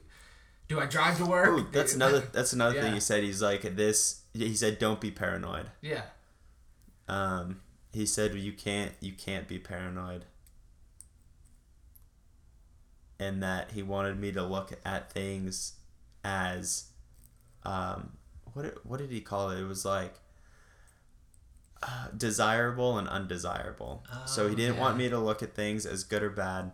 [0.68, 1.48] do I drive to work?
[1.50, 2.82] Ooh, that's another that's another Yeah.
[2.84, 3.24] thing he said.
[3.24, 5.72] He's like this he said don't be paranoid.
[5.82, 6.04] Yeah.
[7.08, 10.26] Um he said you can't you can't be paranoid.
[13.20, 15.74] And that he wanted me to look at things
[16.24, 16.86] as
[17.64, 18.14] um
[18.54, 19.60] what what did he call it?
[19.60, 20.16] It was like
[21.82, 24.04] uh, desirable and undesirable.
[24.26, 26.72] so he Oh, didn't want me to look at things as good or bad,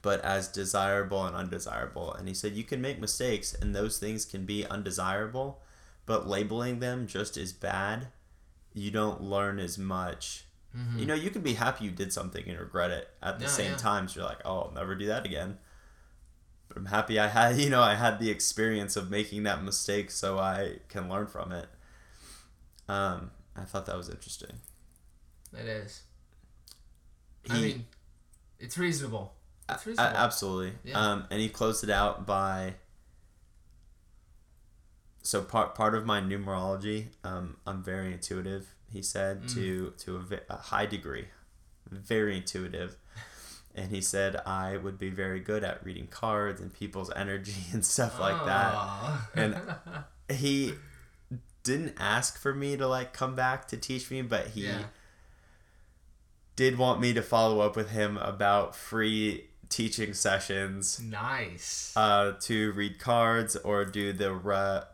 [0.00, 2.12] but as desirable and undesirable.
[2.14, 5.60] And he said you can make mistakes and those things can be undesirable,
[6.06, 8.08] but labeling them just as bad,
[8.72, 10.44] you don't learn as much.
[10.96, 13.50] You know, you can be happy you did something and regret it at the Yeah,
[13.50, 13.76] same yeah.
[13.76, 14.08] time.
[14.08, 15.58] So you're like, oh, I'll never do that again.
[16.68, 20.10] But I'm happy I had, you know, I had the experience of making that mistake
[20.10, 21.68] so I can learn from it.
[22.88, 24.60] Um, I thought that was interesting.
[25.52, 26.02] It is.
[27.50, 27.86] I mean,
[28.58, 29.34] it's reasonable.
[29.68, 30.16] It's A- reasonable.
[30.16, 30.72] absolutely.
[30.84, 30.98] Yeah.
[30.98, 32.74] Um, and he closed it out by.
[35.22, 38.74] So part part of my numerology, um, I'm very intuitive.
[38.92, 39.54] He said Mm.
[39.54, 40.16] to to
[40.50, 41.26] a, a high degree,
[41.90, 42.96] very intuitive,
[43.74, 47.84] and he said I would be very good at reading cards and people's energy and
[47.84, 48.74] stuff like that.
[48.74, 49.30] Aw.
[49.34, 49.56] And-
[50.30, 50.74] He
[51.62, 54.84] didn't ask for me to like come back to teach me, but he yeah.
[56.56, 61.92] did want me to follow up with him about free teaching sessions Nice.
[61.96, 64.84] uh, to read cards or do the ra-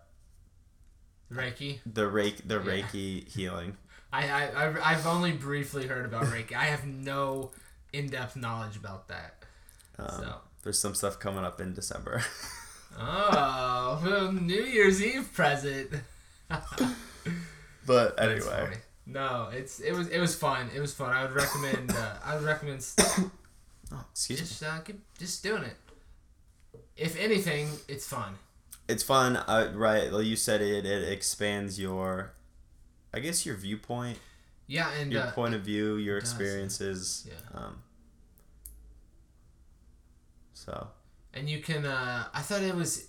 [1.33, 1.79] Reiki.
[1.87, 2.61] the reiki the Yeah.
[2.83, 3.77] reiki healing.
[4.13, 6.55] I, I, I've only briefly heard about Reiki.
[6.55, 7.51] I have no
[7.93, 9.45] in depth knowledge about that.
[9.99, 10.35] Um, So.
[10.63, 12.23] There's some stuff coming up in December.
[12.99, 15.91] Oh, well, New Year's Eve present.
[17.87, 18.79] but anyway.
[19.07, 20.69] No, it's it was it was fun.
[20.75, 21.11] It was fun.
[21.15, 21.91] I would recommend.
[21.93, 22.97] Uh, I would recommend s-
[23.93, 24.47] oh, excuse me.
[24.47, 25.77] just uh, keep, just doing it.
[26.97, 28.35] If anything, it's fun.
[28.89, 30.13] It's fun, uh, right?
[30.13, 32.33] Like you said, it it expands your,
[33.13, 34.19] I guess your viewpoint,
[34.67, 36.31] Yeah, and your uh, point of view, your does.
[36.31, 37.27] experiences.
[37.29, 37.59] Yeah.
[37.61, 37.83] Um.
[40.55, 40.89] So
[41.35, 41.87] and you can.
[41.87, 43.09] Uh, I thought it was.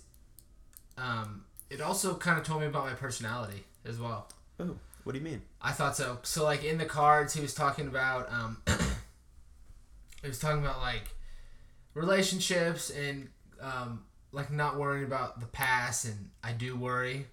[0.96, 4.28] Um, it also kind of told me about my personality as well.
[4.58, 5.42] oh, what do you mean?
[5.62, 6.18] I thought so.
[6.22, 8.62] So like in the cards, he was talking about um,
[10.22, 11.14] he was talking about like
[11.94, 13.28] relationships and
[13.60, 17.26] um, like not worrying about the past, and I do worry,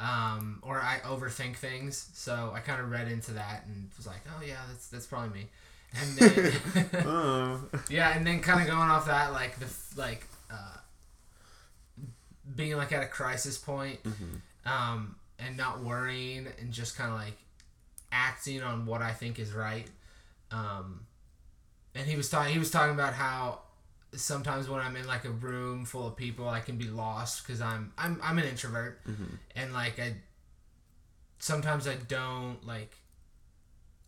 [0.00, 2.08] um, or I overthink things.
[2.14, 5.40] So I kind of read into that and was like, oh yeah, that's that's probably
[5.40, 5.46] me.
[6.00, 6.52] And then
[7.06, 7.60] oh.
[7.90, 10.78] yeah, and then kind of going off that, like the like uh,
[12.56, 14.00] being like at a crisis point,
[14.64, 17.36] um, and not worrying and just kind of like
[18.10, 19.86] acting on what I think is right.
[20.50, 21.00] Um,
[21.94, 22.52] and he was talking.
[22.52, 23.60] He was talking about how
[24.14, 27.60] sometimes when I'm in like a room full of people, I can be lost because
[27.60, 29.00] I'm I'm I'm an introvert,
[29.56, 30.14] and like I
[31.38, 32.94] sometimes I don't like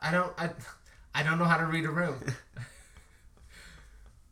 [0.00, 0.50] I don't I
[1.14, 2.16] I don't know how to read a room.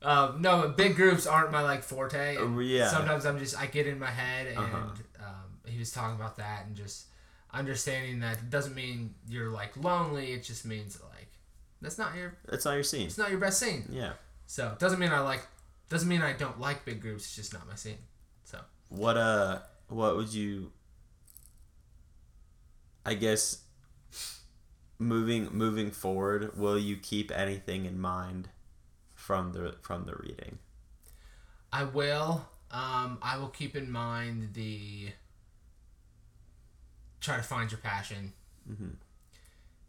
[0.02, 2.36] um, no, big groups aren't my like forte.
[2.36, 2.88] Uh, yeah.
[2.88, 4.76] Sometimes I'm just I get in my head, and Uh-huh.
[5.20, 7.06] um, he was talking about that and just
[7.52, 10.32] understanding that it doesn't mean you're like lonely.
[10.32, 11.28] It just means like
[11.82, 13.06] that's not your That's not your scene.
[13.06, 13.84] it's not your best scene.
[13.90, 14.12] Yeah.
[14.46, 15.42] So it doesn't mean I like
[15.91, 17.24] doesn't mean I don't like big groups.
[17.24, 17.99] It's just not my scene.
[18.45, 20.72] So What uh what would you
[23.05, 23.64] I guess
[24.99, 28.49] moving moving forward, will you keep anything in mind
[29.14, 30.59] from the from the reading?
[31.72, 32.49] I will.
[32.70, 35.11] Um, I will keep in mind the
[37.20, 38.32] try to find your passion.
[38.70, 38.97] Mhm.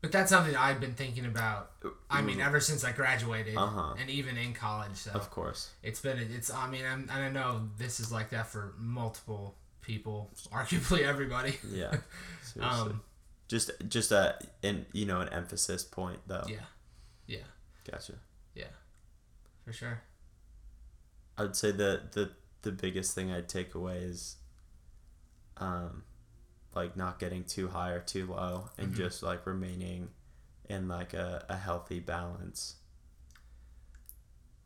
[0.02, 1.72] But that's something I've been thinking about.
[2.10, 3.94] I mean, ever since I graduated, Uh-huh.
[4.00, 4.96] and even in college.
[4.96, 5.70] So Of course.
[5.84, 6.18] it's been.
[6.18, 6.52] It's.
[6.52, 11.60] I mean, I'm, and I know this is like that for multiple people, arguably everybody.
[11.72, 11.96] Yeah.
[12.60, 13.02] Um,
[13.48, 16.44] just just a in you know an emphasis point though.
[16.50, 16.66] yeah,
[17.28, 17.38] yeah,
[17.90, 18.14] Gotcha.
[18.56, 18.66] Yeah,
[19.64, 20.02] for sure.
[21.38, 22.32] I would say that the
[22.64, 24.36] the biggest thing I'd take away is
[25.58, 26.04] um
[26.74, 28.98] like not getting too high or too low and Mhm.
[28.98, 30.10] just like remaining
[30.70, 32.76] in like a, a healthy balance.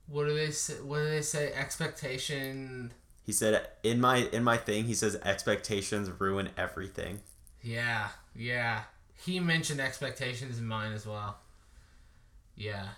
[0.08, 0.76] What do they say?
[0.82, 1.52] What do they say?
[1.54, 2.94] Expectation.
[3.24, 7.22] He said in my in my thing he says expectations ruin everything.
[7.62, 8.84] Yeah, yeah.
[9.16, 11.40] He mentioned expectations in mine as well.
[12.56, 12.90] Yeah.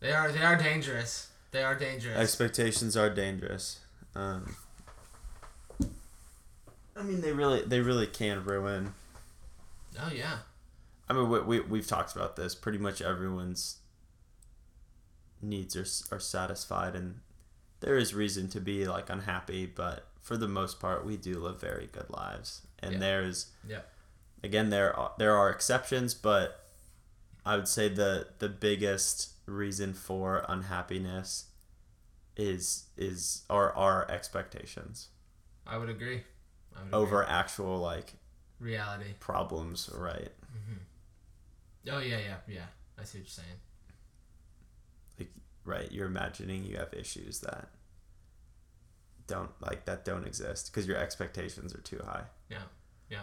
[0.00, 1.30] They are they are dangerous.
[1.50, 2.18] They are dangerous.
[2.18, 3.80] Expectations are dangerous.
[4.14, 4.56] Um
[6.96, 8.94] I mean they really they really can ruin
[10.00, 10.38] oh yeah.
[11.08, 12.54] I mean, we, we we've talked about this.
[12.54, 13.78] Pretty much everyone's
[15.42, 17.20] needs are are satisfied, and
[17.80, 19.66] there is reason to be like unhappy.
[19.66, 22.98] But for the most part, we do live very good lives, and Yeah.
[23.00, 23.82] there's Yeah.
[24.42, 26.64] again there are, there are exceptions, but
[27.44, 31.46] I would say the the biggest reason for unhappiness
[32.36, 35.08] is is are our expectations
[35.66, 36.24] I would agree.
[36.92, 38.12] Over actual like
[38.60, 39.14] reality.
[39.20, 40.28] problems, right?
[41.90, 42.60] Oh yeah, yeah, yeah.
[42.98, 43.48] I see what you're saying.
[45.18, 45.30] Like,
[45.64, 47.68] right you're imagining you have issues that
[49.26, 52.58] don't like that don't exist because your expectations are too high Yeah,
[53.10, 53.20] yeah.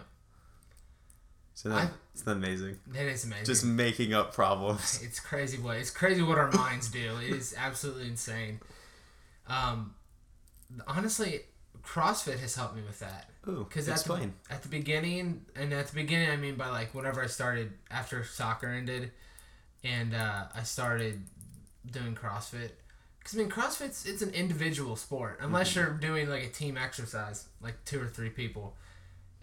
[1.53, 3.45] so that, I- it's not amazing That is amazing.
[3.45, 7.17] just making up problems it's crazy what it's crazy what our minds do.
[7.23, 8.59] It is absolutely insane.
[9.47, 9.95] Um,
[10.87, 11.41] honestly,
[11.83, 13.29] CrossFit has helped me with that.
[13.47, 16.93] Ooh Because at the, at the beginning, and at the beginning, I mean by like
[16.93, 19.11] whenever I started after soccer ended,
[19.83, 21.21] and uh, I started
[21.89, 22.71] doing CrossFit.
[23.19, 27.47] Because I mean, CrossFit's it's an individual sport unless you're doing like a team exercise,
[27.61, 28.75] like two or three people.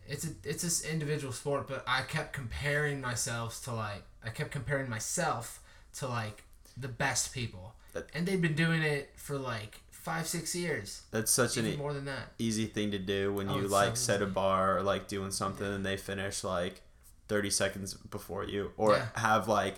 [0.07, 4.51] It's a it's this individual sport, but I kept comparing myself to like I kept
[4.51, 5.61] comparing myself
[5.95, 6.45] to like
[6.77, 7.75] the best people,
[8.15, 11.93] and they've been doing it for like five six years, that's such an even more
[11.93, 12.33] than that.
[12.39, 15.31] easy thing to do when Oh, you like so set a bar or like doing
[15.31, 16.81] something and they finish like
[17.29, 19.07] 30 seconds before you or Yeah.
[19.17, 19.77] have like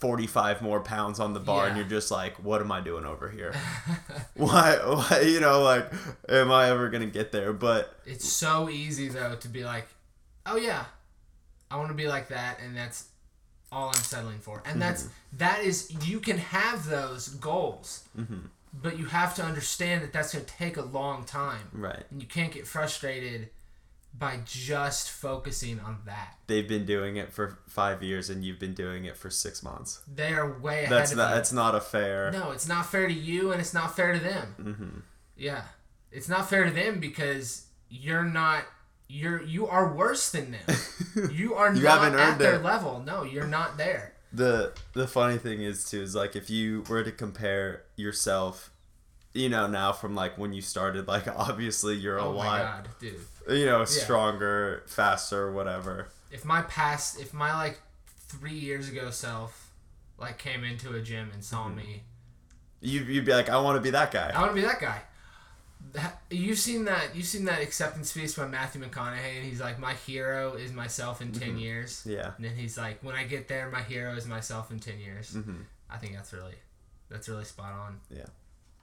[0.00, 3.30] 45 more pounds on the bar and you're just like what am i doing over
[3.30, 3.52] here
[4.34, 5.90] why, why you know like
[6.28, 9.88] am i ever gonna get there but It's so easy though to be like,
[10.46, 10.84] oh yeah,
[11.70, 13.06] I want to be like that, and that's
[13.72, 14.62] all I'm settling for.
[14.66, 15.08] And that's
[15.38, 18.50] that is you can have those goals, Mhm.
[18.82, 22.20] But you have to understand that that's going to take a long time, right and
[22.20, 23.50] you can't get frustrated
[24.16, 26.36] by just focusing on that.
[26.46, 30.02] they've been doing it for five years and you've been doing it for six months.
[30.12, 32.30] They are way ahead That's not that's not a fair.
[32.30, 34.54] No, it's not fair to you, and it's not fair to them.
[34.56, 34.98] hmm
[35.36, 35.62] Yeah,
[36.12, 38.64] it's not fair to them because you're not.
[39.08, 40.76] You're you are worse than them.
[41.32, 42.62] You are You not at their it.
[42.62, 43.00] level.
[43.04, 44.13] No, you're not there.
[44.34, 48.70] The the funny thing is too is like if you were to compare yourself,
[49.32, 52.84] you know now from like when you started, like obviously you're a oh my lot,
[52.84, 53.20] god, dude.
[53.48, 56.08] you know, stronger, faster, whatever.
[56.32, 57.80] If my past, if my like
[58.26, 59.70] three years ago self,
[60.18, 61.76] like came into a gym and saw Mm-hmm.
[61.76, 62.02] me,
[62.80, 64.32] You you'd be like, I want to be that guy.
[64.34, 65.00] I want to be that guy.
[66.30, 67.14] You've seen that.
[67.14, 71.20] You've seen that acceptance speech by Matthew McConaughey, and he's like, "My hero is myself
[71.22, 72.32] in 10 years." Yeah.
[72.36, 75.34] And then he's like, "When I get there, my hero is myself in ten years."
[75.34, 76.54] hmm I think that's really,
[77.08, 78.00] that's really spot on.
[78.10, 78.26] Yeah.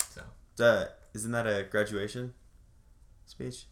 [0.10, 0.22] So,
[0.64, 2.34] Uh, isn't that a graduation
[3.26, 3.66] speech?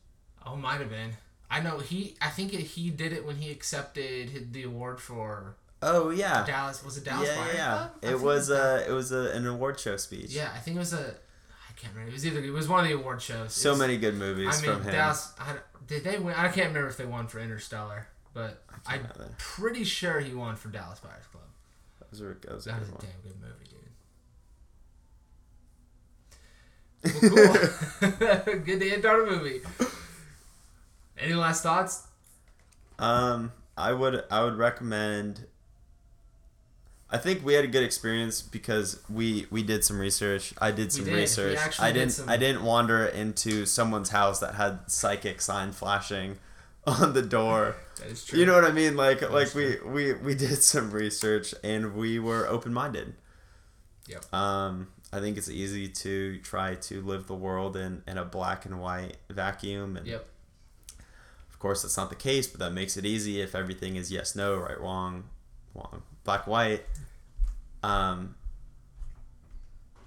[0.45, 1.11] oh, might have been.
[1.49, 2.15] I know he.
[2.21, 6.45] I think it, he did it when he accepted the award for Oh yeah.
[6.45, 6.83] Dallas.
[6.83, 7.29] Was it Dallas?
[7.29, 7.77] yeah, yeah.
[7.77, 7.91] Club?
[8.01, 10.31] It was a, uh, it was a, an award show speech.
[10.31, 11.15] Yeah, I think it was a.
[11.79, 12.09] I can't remember.
[12.11, 12.39] It was either.
[12.43, 13.53] It was one of the award shows.
[13.53, 14.91] So It's- many good movies I mean, from him.
[14.91, 15.31] Dallas.
[15.39, 15.55] I,
[15.87, 16.35] did they win?
[16.35, 19.33] I can't remember if they won for Interstellar, but I'm either.
[19.37, 21.43] pretty sure he won for Dallas Buyers Club.
[21.99, 23.79] That was a, that was a That good was a damn good movie, dude.
[27.31, 28.59] Well, cool.
[28.65, 29.61] good to end on a movie.
[31.17, 32.07] Any last thoughts?
[32.97, 35.45] Um, I would I would recommend.
[37.11, 40.53] I think we had a good experience because we we did some research.
[40.59, 41.13] I did some did.
[41.15, 41.57] Research.
[41.79, 46.37] I did didn't some- I didn't wander into someone's house that had psychic sign flashing
[46.85, 47.75] on the door.
[47.97, 48.39] That is true.
[48.39, 48.95] You know what I mean?
[48.95, 53.15] Like That like we, we we did some research and we were open minded.
[54.07, 54.31] Yep.
[54.33, 58.65] Um, I think it's easy to try to live the world in, in a black
[58.65, 60.25] and white vacuum and Yep.
[61.51, 64.35] of course that's not the case, but that makes it easy if everything is yes,
[64.35, 65.25] no, right, wrong,
[65.75, 66.85] wrong, black, white.
[67.81, 68.35] Um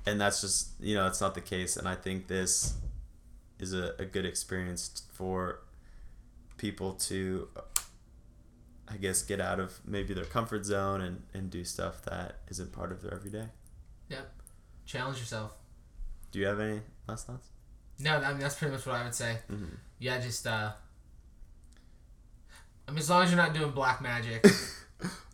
[0.06, 2.74] and that's just you know, it's not the case and I think this
[3.58, 5.62] is a, a good experience for
[6.58, 7.48] people to
[8.86, 12.72] I guess get out of maybe their comfort zone and, and do stuff that isn't
[12.72, 13.46] part of their everyday.
[14.08, 14.32] Yep.
[14.86, 15.54] Challenge yourself.
[16.30, 17.48] Do you have any last thoughts?
[17.98, 19.38] No, I mean that's pretty much what I would say.
[19.50, 19.74] Mm-hmm.
[19.98, 20.70] Yeah, just uh.
[22.86, 24.44] I mean, as long as you're not doing black magic,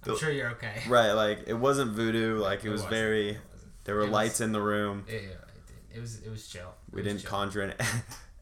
[0.06, 0.82] I'm sure you're okay.
[0.88, 2.38] Right, like it wasn't voodoo.
[2.38, 2.90] Like it, was wasn't.
[2.94, 3.28] very.
[3.30, 3.38] It.
[3.84, 5.04] There were It was- lights in the room.
[5.08, 5.24] It,
[5.94, 6.72] it, was it was chill.
[6.92, 7.30] We was didn't chill.
[7.30, 7.74] conjure an.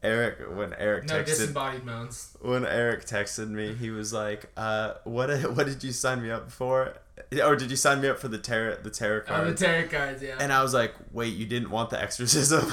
[0.03, 2.37] Eric, when Eric No texted, disembodied moans.
[2.41, 5.29] when Eric texted me, he was like, uh, "What?
[5.55, 6.93] What did you sign me up for?
[7.43, 9.87] Or did you sign me up for the tarot, the tarot Oh, the card?" tarot
[9.87, 10.37] cards, yeah.
[10.39, 12.71] and I was like, "Wait, you didn't want the exorcism?"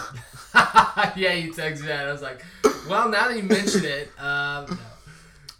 [1.16, 2.06] yeah, you texted me that.
[2.08, 2.44] I was like,
[2.88, 4.76] well, now that you mention it, um, no.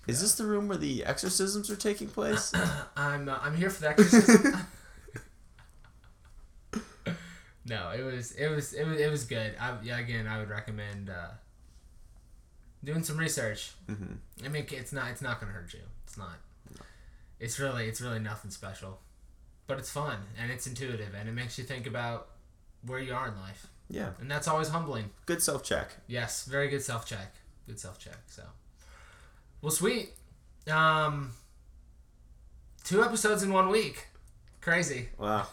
[0.07, 2.53] Is this the room where the exorcisms are taking place?
[2.97, 4.55] I'm uh, I'm here for the exorcism.
[7.67, 9.55] no, it was it was it was it was good.
[9.61, 11.29] I, yeah, again, I would recommend uh,
[12.83, 13.73] doing some research.
[13.89, 15.81] hmm I mean, it's not it's not gonna hurt you.
[16.07, 16.37] It's not.
[17.41, 19.01] It's really it's really nothing special,
[19.67, 22.29] but it's fun and it's intuitive and it makes you think about
[22.87, 25.11] where you are in life, Yeah, and that's always humbling.
[25.27, 25.97] good self check.
[26.07, 27.35] Yes, very good self check.
[27.67, 28.19] Good self check.
[28.27, 28.43] So,
[29.65, 30.11] well, sweet.
[30.71, 31.33] Um,
[32.85, 34.09] two episodes in one week.
[34.61, 35.09] Crazy.
[35.19, 35.47] Wow,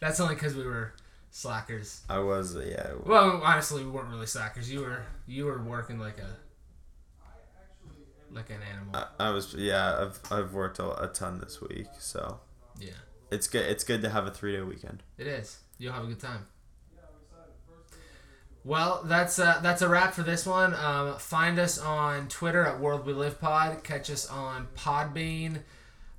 [0.00, 0.94] That's only because we were
[1.30, 2.00] slackers.
[2.08, 2.92] I was uh, yeah.
[3.04, 4.72] Well, honestly, we weren't really slackers.
[4.72, 6.36] You were you were working like a
[8.30, 8.94] like an animal.
[9.18, 10.00] I, I was yeah.
[10.00, 12.40] I've I've worked a, a ton this week, so
[12.80, 12.92] yeah,
[13.30, 13.66] it's good.
[13.66, 15.02] It's good to have a three day weekend.
[15.18, 15.58] it is.
[15.78, 16.46] You'll have a good time.
[18.64, 20.74] Well, that's uh, that's a wrap for this one.
[20.74, 23.82] Um, find us on Twitter at World We Live Pod.
[23.84, 25.60] Catch us on Podbean.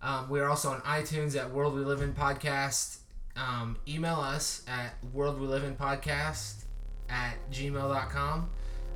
[0.02, 3.00] Um, we are also on iTunes at World We Live In Podcast.
[3.36, 6.64] Um, email us at World We Live In Podcast
[7.10, 8.50] at gmail.com.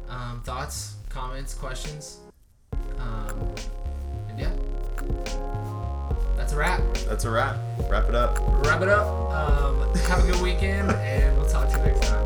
[0.09, 2.19] Um, thoughts, comments, questions.
[2.99, 3.53] Um,
[4.29, 4.51] and yeah,
[6.35, 6.81] that's a wrap.
[7.07, 7.57] That's a wrap.
[7.89, 8.39] Wrap it up.
[8.65, 9.07] Wrap it up.
[9.31, 12.22] Um, have a good weekend, and we'll talk to you next time.